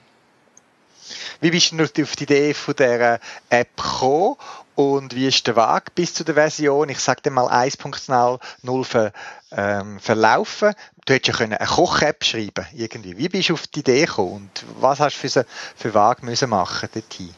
Wie 1.40 1.50
bist 1.50 1.72
du 1.72 1.82
auf 1.82 2.16
die 2.16 2.22
Idee 2.22 2.54
von 2.54 2.74
dieser 2.76 3.18
App 3.48 3.76
gekommen 3.76 4.36
und 4.76 5.14
wie 5.14 5.26
ist 5.26 5.46
der 5.46 5.56
Weg 5.56 5.94
bis 5.96 6.14
zu 6.14 6.22
der 6.22 6.34
Version, 6.34 6.88
ich 6.88 7.00
sage 7.00 7.30
mal 7.30 7.48
1.0 7.48 8.84
ver, 8.84 9.12
ähm, 9.50 9.98
verlaufen? 9.98 10.74
Du 11.04 11.14
hättest 11.14 11.40
ja 11.40 11.44
eine 11.44 11.58
Koch-App 11.58 12.24
schreiben 12.24 12.66
irgendwie. 12.72 13.18
Wie 13.18 13.28
bist 13.28 13.48
du 13.48 13.54
auf 13.54 13.66
die 13.66 13.80
Idee 13.80 14.04
gekommen 14.04 14.34
und 14.34 14.64
was 14.78 15.00
hast 15.00 15.16
du 15.16 15.28
für, 15.28 15.46
für 15.74 15.94
Weg 15.94 16.22
müssen 16.22 16.50
machen 16.50 16.88
dorthin? 16.94 17.34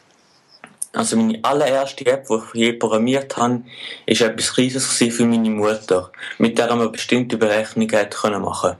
Also 0.95 1.17
meine 1.17 1.39
allererste 1.43 2.05
App, 2.05 2.27
die 2.27 2.35
ich 2.35 2.53
je 2.53 2.73
programmiert 2.73 3.35
habe, 3.35 3.63
ist 4.05 4.21
etwas 4.21 4.57
Riesiges 4.57 5.15
für 5.15 5.25
meine 5.25 5.49
Mutter, 5.49 6.11
mit 6.37 6.57
der 6.59 6.75
man 6.75 6.91
bestimmte 6.91 7.35
Berechnungen 7.35 7.89
hätte 7.89 8.39
machen 8.39 8.77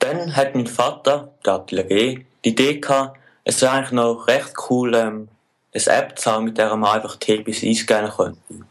Dann 0.00 0.34
hat 0.34 0.56
mein 0.56 0.66
Vater, 0.66 1.32
der 1.46 1.52
Atelier, 1.54 2.20
die 2.44 2.48
Idee 2.48 2.80
gehabt, 2.80 3.18
es 3.44 3.62
wäre 3.62 3.72
eigentlich 3.72 3.92
noch 3.92 4.26
recht 4.26 4.52
cool, 4.68 4.94
ähm, 4.94 5.28
eine 5.72 5.96
App 5.96 6.18
zu 6.18 6.30
haben, 6.30 6.46
mit 6.46 6.58
der 6.58 6.74
man 6.74 6.96
einfach 6.96 7.16
TPs 7.16 7.62
einscannen 7.62 8.10
könnte. 8.10 8.66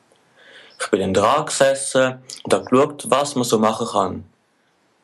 Ich 0.80 0.88
bin 0.92 1.00
dann 1.00 1.14
dran 1.14 1.46
gesessen 1.46 2.22
und 2.44 2.54
habe 2.54 2.66
geschaut, 2.66 3.06
was 3.10 3.36
man 3.36 3.46
so 3.46 3.60
machen 3.60 3.88
kann. 3.88 4.24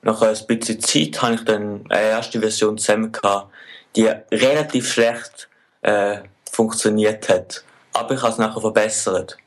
Nach 0.01 0.21
ein 0.21 0.37
bisschen 0.47 0.81
Zeit 0.81 1.21
habe 1.21 1.35
ich 1.35 1.45
dann 1.45 1.85
eine 1.89 2.09
erste 2.09 2.41
Version 2.41 2.77
zusammen 2.77 3.11
gehabt, 3.11 3.47
die 3.95 4.11
relativ 4.31 4.91
schlecht 4.91 5.49
äh, 5.81 6.17
funktioniert 6.53 7.27
hat. 7.29 7.63
Aber 7.93 8.13
ich 8.13 8.21
habe 8.21 8.31
es 8.31 8.37
nachher 8.37 8.61
verbessert. 8.61 9.37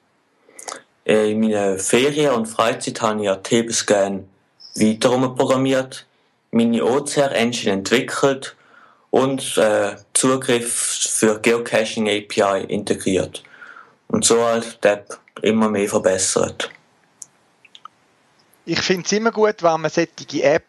In 1.05 1.41
meiner 1.41 1.79
Ferien 1.79 2.35
und 2.35 2.47
Freizeit 2.47 3.01
habe 3.01 3.21
ich 3.21 3.27
ja 3.27 3.37
TB-Scan 3.37 4.25
weiter 4.75 5.29
programmiert, 5.31 6.05
meine 6.51 6.85
OCR-Engine 6.85 7.73
entwickelt 7.73 8.57
und 9.11 9.57
äh, 9.57 9.97
Zugriff 10.15 10.99
für 11.19 11.39
Geocaching 11.41 12.09
API 12.09 12.65
integriert. 12.65 13.43
Und 14.09 14.25
so 14.25 14.45
halt 14.45 14.83
die 14.83 14.89
App 14.89 15.19
immer 15.43 15.69
mehr 15.69 15.89
verbessert. 15.89 16.71
Ich 18.65 18.81
finde 18.81 19.07
es 19.07 19.13
immer 19.13 19.31
gut, 19.31 19.63
wenn 19.63 19.81
man 19.81 19.91
solche 19.91 20.43
App 20.43 20.65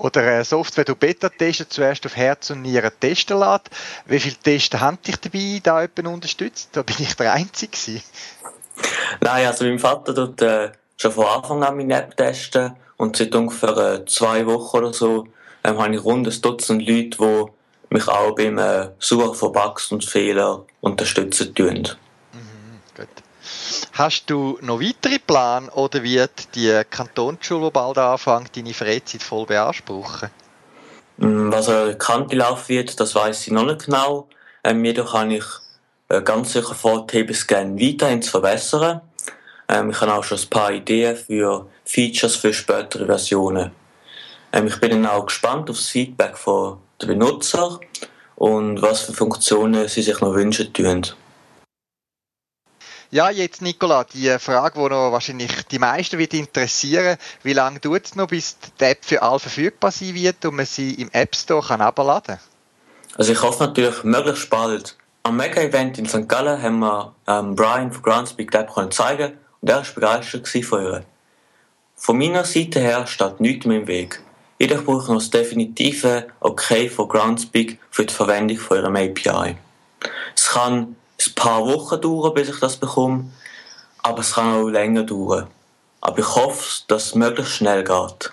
oder 0.00 0.44
Software 0.44 0.84
du 0.84 0.94
Beta-Testen 0.94 1.66
zuerst 1.68 2.06
auf 2.06 2.16
Herz 2.16 2.50
und 2.50 2.62
Nieren 2.62 2.90
testen 3.00 3.38
lässt. 3.38 3.70
Wie 4.06 4.18
viele 4.18 4.36
Tests 4.36 4.80
haben 4.80 4.98
dich 5.06 5.16
dabei 5.16 5.60
da 5.62 5.82
jemand 5.82 6.14
unterstützt? 6.14 6.70
Da 6.72 6.82
bin 6.82 6.96
ich 6.98 7.14
der 7.14 7.32
Einzige 7.34 7.70
gewesen. 7.70 8.02
Nein, 9.20 9.46
also 9.46 9.64
mein 9.64 9.78
Vater 9.78 10.14
tut 10.14 10.40
äh, 10.42 10.70
schon 10.96 11.12
von 11.12 11.26
Anfang 11.26 11.62
an 11.62 11.76
meine 11.76 11.94
App 11.94 12.16
testen 12.16 12.76
und 12.96 13.16
seit 13.16 13.34
ungefähr 13.34 13.76
äh, 13.76 14.04
zwei 14.06 14.46
Wochen 14.46 14.76
oder 14.78 14.92
so 14.92 15.26
ähm, 15.64 15.78
habe 15.78 15.94
ich 15.94 16.02
rund 16.02 16.26
ein 16.26 16.42
Dutzend 16.42 16.86
Leute, 16.86 17.16
die 17.18 17.94
mich 17.94 18.08
auch 18.08 18.34
beim 18.34 18.56
äh, 18.58 18.88
Suchen 18.98 19.34
von 19.34 19.52
Bugs 19.52 19.92
und 19.92 20.04
Fehlern 20.04 20.62
unterstützen 20.80 21.54
tun. 21.54 21.88
Hast 23.92 24.28
du 24.28 24.58
noch 24.62 24.80
weitere 24.80 25.18
Pläne 25.18 25.70
oder 25.72 26.02
wird 26.02 26.54
die 26.54 26.82
Kantonsschule, 26.88 27.66
die 27.66 27.70
bald 27.72 27.98
anfängt, 27.98 28.56
deine 28.56 28.74
Freizeit 28.74 29.22
voll 29.22 29.46
beanspruchen? 29.46 30.30
Mm, 31.18 31.52
was 31.52 31.68
eine 31.68 31.96
Kante 31.96 32.36
laufen 32.36 32.68
wird, 32.68 32.98
das 32.98 33.14
weiß 33.14 33.46
ich 33.46 33.52
noch 33.52 33.64
nicht 33.64 33.86
genau. 33.86 34.28
Ähm, 34.64 34.84
jedoch 34.84 35.14
habe 35.14 35.34
ich 35.34 35.44
äh, 36.08 36.22
ganz 36.22 36.52
sicher 36.52 36.74
vor, 36.74 37.06
TB-Scan 37.06 37.78
weiterhin 37.78 38.22
zu 38.22 38.30
verbessern. 38.30 39.00
Ähm, 39.68 39.90
ich 39.90 40.00
habe 40.00 40.14
auch 40.14 40.24
schon 40.24 40.38
ein 40.38 40.50
paar 40.50 40.72
Ideen 40.72 41.16
für 41.16 41.66
Features 41.84 42.36
für 42.36 42.52
spätere 42.52 43.06
Versionen. 43.06 43.70
Ähm, 44.52 44.66
ich 44.66 44.80
bin 44.80 44.90
dann 44.90 45.06
auch 45.06 45.26
gespannt 45.26 45.70
auf 45.70 45.76
das 45.76 45.88
Feedback 45.88 46.36
den 47.00 47.08
Benutzer 47.08 47.80
und 48.36 48.82
was 48.82 49.02
für 49.02 49.12
Funktionen 49.12 49.86
sie 49.88 50.02
sich 50.02 50.20
noch 50.20 50.34
wünschen 50.34 50.72
tun. 50.72 51.06
Ja, 53.12 53.28
jetzt 53.28 53.60
Nicola, 53.60 54.04
die 54.04 54.38
Frage, 54.38 54.78
die 54.80 54.88
noch 54.88 55.10
wahrscheinlich 55.10 55.50
die 55.64 55.80
meisten 55.80 56.16
wird 56.16 56.32
interessieren, 56.32 57.16
wie 57.42 57.54
lange 57.54 57.80
dauert 57.80 58.06
es 58.06 58.14
noch, 58.14 58.28
bis 58.28 58.56
die 58.78 58.84
App 58.84 59.04
für 59.04 59.20
alle 59.20 59.40
verfügbar 59.40 59.90
sein 59.90 60.14
wird 60.14 60.44
und 60.44 60.54
man 60.54 60.66
sie 60.66 60.94
im 60.94 61.10
App 61.10 61.34
Store 61.34 61.66
kann 61.66 61.80
herunterladen 61.80 62.36
kann? 62.36 62.44
Also 63.16 63.32
ich 63.32 63.42
hoffe 63.42 63.64
natürlich 63.64 64.04
möglichst 64.04 64.48
bald. 64.48 64.96
Am 65.24 65.36
Mega-Event 65.36 65.98
in 65.98 66.06
St. 66.06 66.28
Gallen 66.28 66.62
haben 66.62 66.78
wir 66.78 67.12
ähm, 67.26 67.56
Brian 67.56 67.92
von 67.92 68.02
Groundspeak 68.02 68.52
die 68.52 68.56
App 68.56 68.70
zeigen 68.92 69.32
und 69.60 69.68
er 69.68 69.78
war 69.78 69.84
begeistert 69.92 70.46
von 70.64 70.82
ihr. 70.82 71.04
Von 71.96 72.16
meiner 72.16 72.44
Seite 72.44 72.78
her 72.78 73.08
steht 73.08 73.40
nichts 73.40 73.66
mehr 73.66 73.80
im 73.80 73.88
Weg. 73.88 74.22
Jedoch 74.60 74.84
brauche 74.84 75.02
ich 75.02 75.08
noch 75.08 75.16
das 75.16 75.30
definitive 75.30 76.28
Okay 76.38 76.88
von 76.88 77.08
Groundspeak 77.08 77.80
für 77.90 78.06
die 78.06 78.14
Verwendung 78.14 78.56
von 78.56 78.76
ihrem 78.76 78.94
API. 78.94 79.56
Es 80.36 80.50
kann 80.50 80.94
ein 81.28 81.34
paar 81.34 81.64
Wochen 81.64 82.00
dauern, 82.00 82.34
bis 82.34 82.48
ich 82.48 82.60
das 82.60 82.76
bekomme, 82.76 83.30
aber 84.02 84.20
es 84.20 84.34
kann 84.34 84.54
auch 84.54 84.68
länger 84.68 85.04
dauern. 85.04 85.48
Aber 86.00 86.18
ich 86.18 86.34
hoffe, 86.34 86.82
dass 86.88 87.06
es 87.06 87.14
möglichst 87.14 87.54
schnell 87.54 87.84
geht. 87.84 88.32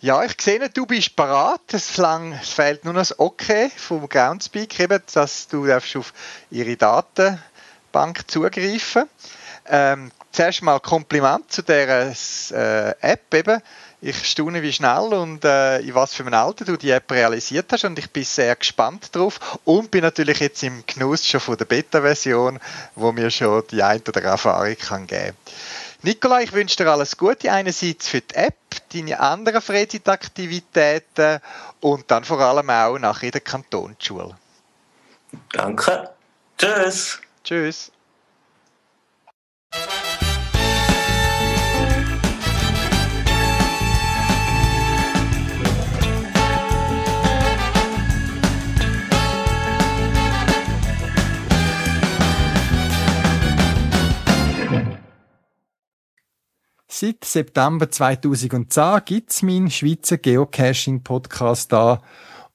Ja, 0.00 0.22
ich 0.22 0.40
sehe, 0.40 0.70
du 0.70 0.86
bist 0.86 1.16
parat. 1.16 1.60
Es, 1.72 2.00
fehlt 2.42 2.84
nur 2.84 2.94
das 2.94 3.18
Okay 3.18 3.70
vom 3.76 4.08
Groundspeak, 4.08 4.78
eben, 4.80 5.02
dass 5.12 5.48
du 5.48 5.70
auf 5.70 6.12
ihre 6.50 6.76
Datenbank 6.76 8.30
zugreifen 8.30 9.08
ähm, 9.68 10.10
Zuerst 10.30 10.62
mal 10.62 10.78
Kompliment 10.78 11.50
zu 11.50 11.62
dieser 11.62 12.12
äh, 12.52 12.94
App 13.00 13.34
eben 13.34 13.60
ich 14.00 14.30
staune, 14.30 14.62
wie 14.62 14.72
schnell 14.72 15.12
und 15.12 15.44
äh, 15.44 15.80
in 15.80 15.94
was 15.94 16.14
für 16.14 16.22
einem 16.22 16.34
Alter 16.34 16.64
du 16.64 16.76
die 16.76 16.90
App 16.90 17.10
realisiert 17.10 17.66
hast 17.72 17.84
und 17.84 17.98
ich 17.98 18.10
bin 18.10 18.24
sehr 18.24 18.54
gespannt 18.54 19.14
drauf 19.14 19.58
und 19.64 19.90
bin 19.90 20.02
natürlich 20.02 20.38
jetzt 20.38 20.62
im 20.62 20.84
Genuss 20.86 21.26
schon 21.26 21.40
von 21.40 21.56
der 21.56 21.64
Beta-Version, 21.64 22.60
wo 22.94 23.12
mir 23.12 23.30
schon 23.30 23.64
die 23.70 23.82
ein 23.82 24.00
oder 24.00 24.18
andere 24.18 24.32
Erfahrung 24.32 24.76
kann 24.76 25.06
geben 25.06 25.36
Nicola, 26.02 26.40
ich 26.40 26.52
wünsche 26.52 26.76
dir 26.76 26.88
alles 26.92 27.16
Gute, 27.16 27.50
einerseits 27.50 28.06
für 28.06 28.20
die 28.20 28.36
App, 28.36 28.54
deine 28.92 29.18
anderen 29.18 29.60
Freizeitaktivitäten 29.60 31.40
und 31.80 32.08
dann 32.08 32.22
vor 32.22 32.38
allem 32.38 32.70
auch 32.70 32.98
nach 32.98 33.18
der 33.18 33.40
Kantonsschule. 33.40 34.36
Danke. 35.52 36.10
Tschüss. 36.56 37.20
Tschüss. 37.42 37.90
Seit 57.00 57.24
September 57.24 57.88
2010 57.88 59.02
gibt's 59.04 59.42
meinen 59.42 59.70
Schweizer 59.70 60.18
Geocaching-Podcast 60.18 61.72
da. 61.72 62.02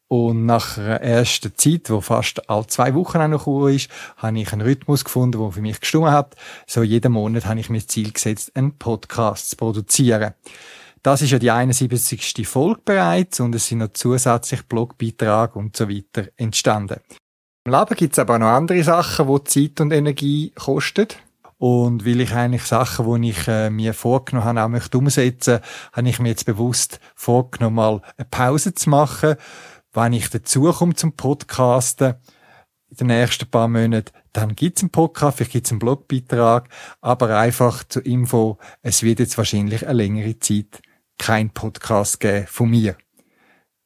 Und 0.10 0.46
nach 0.46 0.78
einer 0.78 1.00
ersten 1.00 1.56
Zeit, 1.56 1.90
wo 1.90 2.02
fast 2.02 2.50
alle 2.50 2.68
zwei 2.68 2.94
Wochen 2.94 3.20
auch 3.20 3.28
noch 3.30 3.44
Kur 3.46 3.70
ist, 3.70 3.90
habe 4.18 4.38
ich 4.38 4.52
einen 4.52 4.64
Rhythmus 4.64 5.06
gefunden, 5.06 5.40
der 5.40 5.52
für 5.52 5.62
mich 5.62 5.80
gestimmt 5.80 6.08
hat. 6.10 6.36
So 6.68 6.84
jeden 6.84 7.14
Monat 7.14 7.46
habe 7.46 7.62
ich 7.62 7.70
mir 7.70 7.78
das 7.78 7.88
Ziel 7.88 8.12
gesetzt, 8.12 8.52
einen 8.54 8.78
Podcast 8.78 9.52
zu 9.52 9.56
produzieren. 9.56 10.34
Das 11.04 11.22
ist 11.22 11.32
ja 11.32 11.40
die 11.40 11.50
71. 11.50 12.46
Folge 12.46 12.82
bereits 12.84 13.40
und 13.40 13.56
es 13.56 13.68
sind 13.68 13.78
noch 13.78 13.94
zusätzlich 13.94 14.64
Blogbeiträge 14.64 15.54
und 15.54 15.78
so 15.78 15.88
weiter 15.88 16.28
entstanden. 16.36 17.00
Im 17.64 17.72
Leben 17.72 17.96
gibt's 17.96 18.20
aber 18.20 18.36
auch 18.36 18.40
noch 18.40 18.48
andere 18.48 18.84
Sachen, 18.84 19.26
die 19.26 19.44
Zeit 19.46 19.80
und 19.80 19.94
Energie 19.94 20.52
kosten. 20.54 21.08
Und 21.64 22.06
weil 22.06 22.20
ich 22.20 22.34
eigentlich 22.34 22.66
Sachen, 22.66 23.22
die 23.22 23.30
ich 23.30 23.48
äh, 23.48 23.70
mir 23.70 23.94
vorgenommen 23.94 24.46
habe, 24.46 24.64
auch 24.64 24.68
möchte 24.68 24.98
umsetzen, 24.98 25.62
habe 25.94 26.10
ich 26.10 26.20
mir 26.20 26.28
jetzt 26.28 26.46
bewusst 26.46 27.00
vorgenommen, 27.16 27.78
mal 27.78 28.02
eine 28.18 28.28
Pause 28.30 28.74
zu 28.74 28.90
machen. 28.90 29.36
Wenn 29.94 30.12
ich 30.12 30.30
dazukomme 30.30 30.94
zum 30.96 31.14
Podcasten, 31.14 32.16
in 32.90 32.98
den 32.98 33.08
nächsten 33.08 33.50
paar 33.50 33.70
Monaten, 33.70 34.12
dann 34.34 34.58
gibt's 34.58 34.82
einen 34.82 34.90
Podcast, 34.90 35.38
vielleicht 35.38 35.54
gibt's 35.54 35.72
einen 35.72 35.80
Blogbeitrag, 35.80 36.68
aber 37.00 37.40
einfach 37.40 37.86
zur 37.86 38.06
Info, 38.06 38.58
es 38.82 39.02
wird 39.02 39.20
jetzt 39.20 39.38
wahrscheinlich 39.38 39.88
eine 39.88 39.94
längere 39.94 40.38
Zeit 40.40 40.82
kein 41.18 41.50
Podcast 41.50 42.20
geben 42.20 42.46
von 42.46 42.72
mir. 42.72 42.98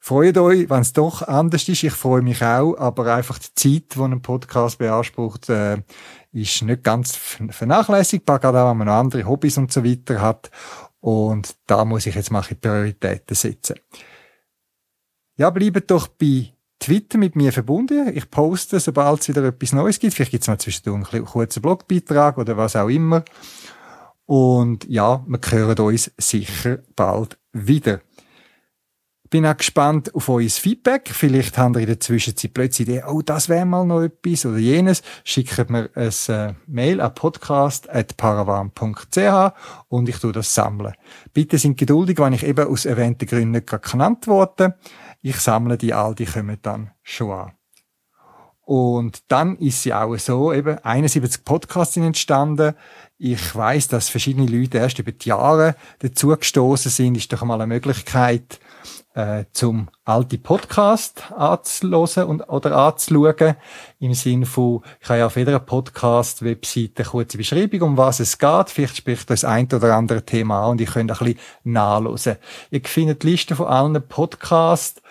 Freut 0.08 0.38
euch, 0.38 0.70
wenn 0.70 0.80
es 0.80 0.93
doch 0.93 1.22
anders 1.22 1.68
ist. 1.68 1.84
Ich 1.84 1.91
freue 1.91 2.22
mich 2.22 2.41
auch, 2.41 2.76
aber 2.78 3.14
einfach 3.14 3.39
die 3.39 3.53
Zeit, 3.55 3.93
die 3.93 3.99
ein 3.99 4.22
Podcast 4.22 4.78
beansprucht, 4.78 5.49
äh, 5.49 5.82
ist 6.32 6.62
nicht 6.62 6.86
ganz 6.86 7.14
vernachlässigbar, 7.49 8.39
gerade 8.39 8.62
auch 8.62 8.70
wenn 8.70 8.78
man 8.78 8.88
noch 8.88 8.93
andere 8.93 9.26
Hobbys 9.26 9.58
und 9.58 9.70
so 9.70 9.84
weiter 9.84 10.22
hat. 10.22 10.49
Und 11.01 11.58
da 11.66 11.84
muss 11.84 12.05
ich 12.05 12.16
jetzt 12.16 12.32
mal 12.32 12.41
Prioritäten 12.41 13.36
setzen. 13.36 13.82
Ja, 15.36 15.49
bleibt 15.49 15.91
doch 15.91 16.08
bei 16.08 16.53
Twitter 16.80 17.18
mit 17.18 17.36
mir 17.36 17.51
verbunden. 17.51 18.10
Ich 18.16 18.32
poste, 18.32 18.80
sobald 18.80 19.20
es 19.20 19.28
wieder 19.28 19.43
etwas 19.43 19.74
Neues 19.74 19.99
gibt. 19.99 20.14
Vielleicht 20.14 20.32
gibt 20.32 20.43
es 20.43 20.47
mal 20.47 20.58
zwischendurch 20.58 21.12
einen 21.12 21.26
kurzen 21.26 21.62
Blogbeitrag 21.62 22.38
oder 22.38 22.55
was 22.55 22.78
auch 22.78 22.88
immer. 22.88 23.26
Und 24.26 24.86
ja, 24.88 25.26
wir 25.28 25.39
hören 25.51 25.80
uns 25.80 26.12
sicher 26.18 26.80
bald 26.95 27.38
wieder. 27.51 27.99
Bin 29.30 29.45
auch 29.45 29.57
gespannt 29.57 30.15
auf 30.15 30.30
euer 30.30 30.49
Feedback. 30.49 31.09
Vielleicht 31.11 31.57
habt 31.57 31.75
ihr 31.75 31.82
in 31.82 31.88
der 31.88 31.99
Zwischenzeit 31.99 32.53
plötzlich 32.53 32.88
Idee, 32.88 33.03
oh, 33.07 33.21
das 33.21 33.49
wäre 33.49 33.65
mal 33.65 33.86
noch 33.86 34.01
etwas 34.01 34.45
oder 34.45 34.57
jenes. 34.57 35.01
Schickt 35.23 35.69
mir 35.69 35.89
ein 35.95 36.11
äh, 36.28 36.53
Mail 36.67 37.01
an 37.01 37.13
podcast.paravan.ch 37.13 39.53
und 39.89 40.09
ich 40.09 40.19
tue 40.19 40.32
das 40.32 40.53
sammeln. 40.53 40.93
Bitte 41.34 41.57
sind 41.57 41.78
geduldig, 41.78 42.19
wenn 42.19 42.34
ich 42.34 42.43
eben 42.43 42.67
aus 42.67 42.86
erwähnten 42.86 43.28
Gründen 43.28 43.51
nicht 43.51 43.67
genannt 43.67 44.28
wurde. 44.28 44.75
Ich 45.21 45.38
sammle 45.38 45.78
die 45.78 45.93
all, 45.93 46.15
die 46.15 46.25
kommen 46.25 46.57
dann 46.61 46.91
schon 47.03 47.32
an. 47.32 47.51
Und 48.67 49.23
dann 49.30 49.55
ist 49.59 49.84
sie 49.84 49.93
auch 49.93 50.17
so, 50.17 50.51
eben 50.51 50.78
71 50.80 51.45
Podcasts 51.45 51.93
sind 51.93 52.03
entstanden. 52.03 52.73
Ich 53.17 53.55
weiß, 53.55 53.88
dass 53.88 54.09
verschiedene 54.09 54.45
Leute 54.45 54.80
erst 54.80 54.99
über 54.99 55.13
die 55.13 55.30
Jahre 55.30 55.78
dazugestoßen 55.99 56.91
sind. 56.91 57.15
Ist 57.15 57.32
doch 57.32 57.45
mal 57.45 57.61
eine 57.61 57.67
Möglichkeit, 57.67 58.59
äh, 59.18 59.45
zum 59.51 59.89
alte 60.05 60.38
Podcast 60.38 61.32
anzuhören 61.32 62.26
und, 62.26 62.41
oder 62.43 62.78
anzuschauen. 62.78 63.55
Im 63.99 64.13
Sinn 64.13 64.45
von, 64.45 64.84
ich 65.01 65.09
habe 65.09 65.20
ja 65.20 65.26
auf 65.26 65.36
jeder 65.36 65.59
Podcast-Webseite 65.59 67.01
eine 67.01 67.09
kurze 67.09 67.38
Beschreibung, 67.38 67.82
um 67.82 67.97
was 67.97 68.20
es 68.20 68.38
geht. 68.38 68.70
Vielleicht 68.70 68.97
spricht 68.97 69.28
das 69.32 69.43
ein 69.43 69.68
oder 69.74 69.95
andere 69.95 70.24
Thema 70.24 70.65
an 70.65 70.72
und 70.72 70.82
ich 70.82 70.91
könnt 70.91 71.11
ein 71.11 71.18
bisschen 71.18 71.39
nachlesen. 71.63 72.36
Ihr 72.70 72.82
findet 72.84 73.24
die 73.24 73.32
Liste 73.32 73.55
von 73.55 73.65
allen 73.65 74.07
Podcasts 74.07 75.01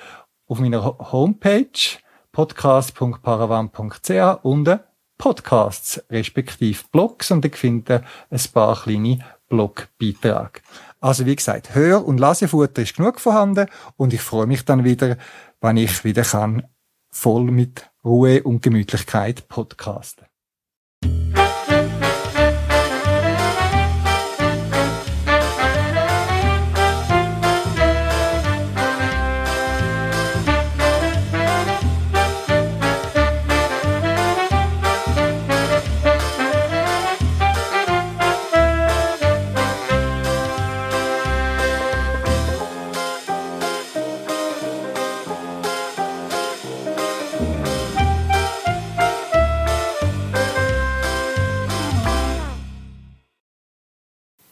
auf 0.46 0.60
meiner 0.60 0.84
Homepage 0.84 1.98
podcast.paravan.ch 2.30 4.44
unter 4.44 4.84
Podcasts, 5.18 6.00
respektive 6.10 6.84
Blogs 6.92 7.32
und 7.32 7.44
ich 7.44 7.56
finde 7.56 8.04
ein 8.30 8.40
paar 8.52 8.80
kleine 8.80 9.18
Blogbeiträge. 9.48 10.60
Also 11.00 11.26
wie 11.26 11.36
gesagt, 11.36 11.74
Hör- 11.74 12.06
und 12.06 12.18
Lasefutter 12.18 12.82
ist 12.82 12.96
genug 12.96 13.20
vorhanden 13.20 13.68
und 13.96 14.12
ich 14.12 14.20
freue 14.20 14.46
mich 14.46 14.64
dann 14.64 14.84
wieder, 14.84 15.16
wenn 15.60 15.76
ich 15.76 16.04
wieder 16.04 16.22
kann, 16.22 16.66
voll 17.10 17.50
mit 17.50 17.90
Ruhe 18.04 18.42
und 18.42 18.62
Gemütlichkeit 18.62 19.48
podcasten. 19.48 20.25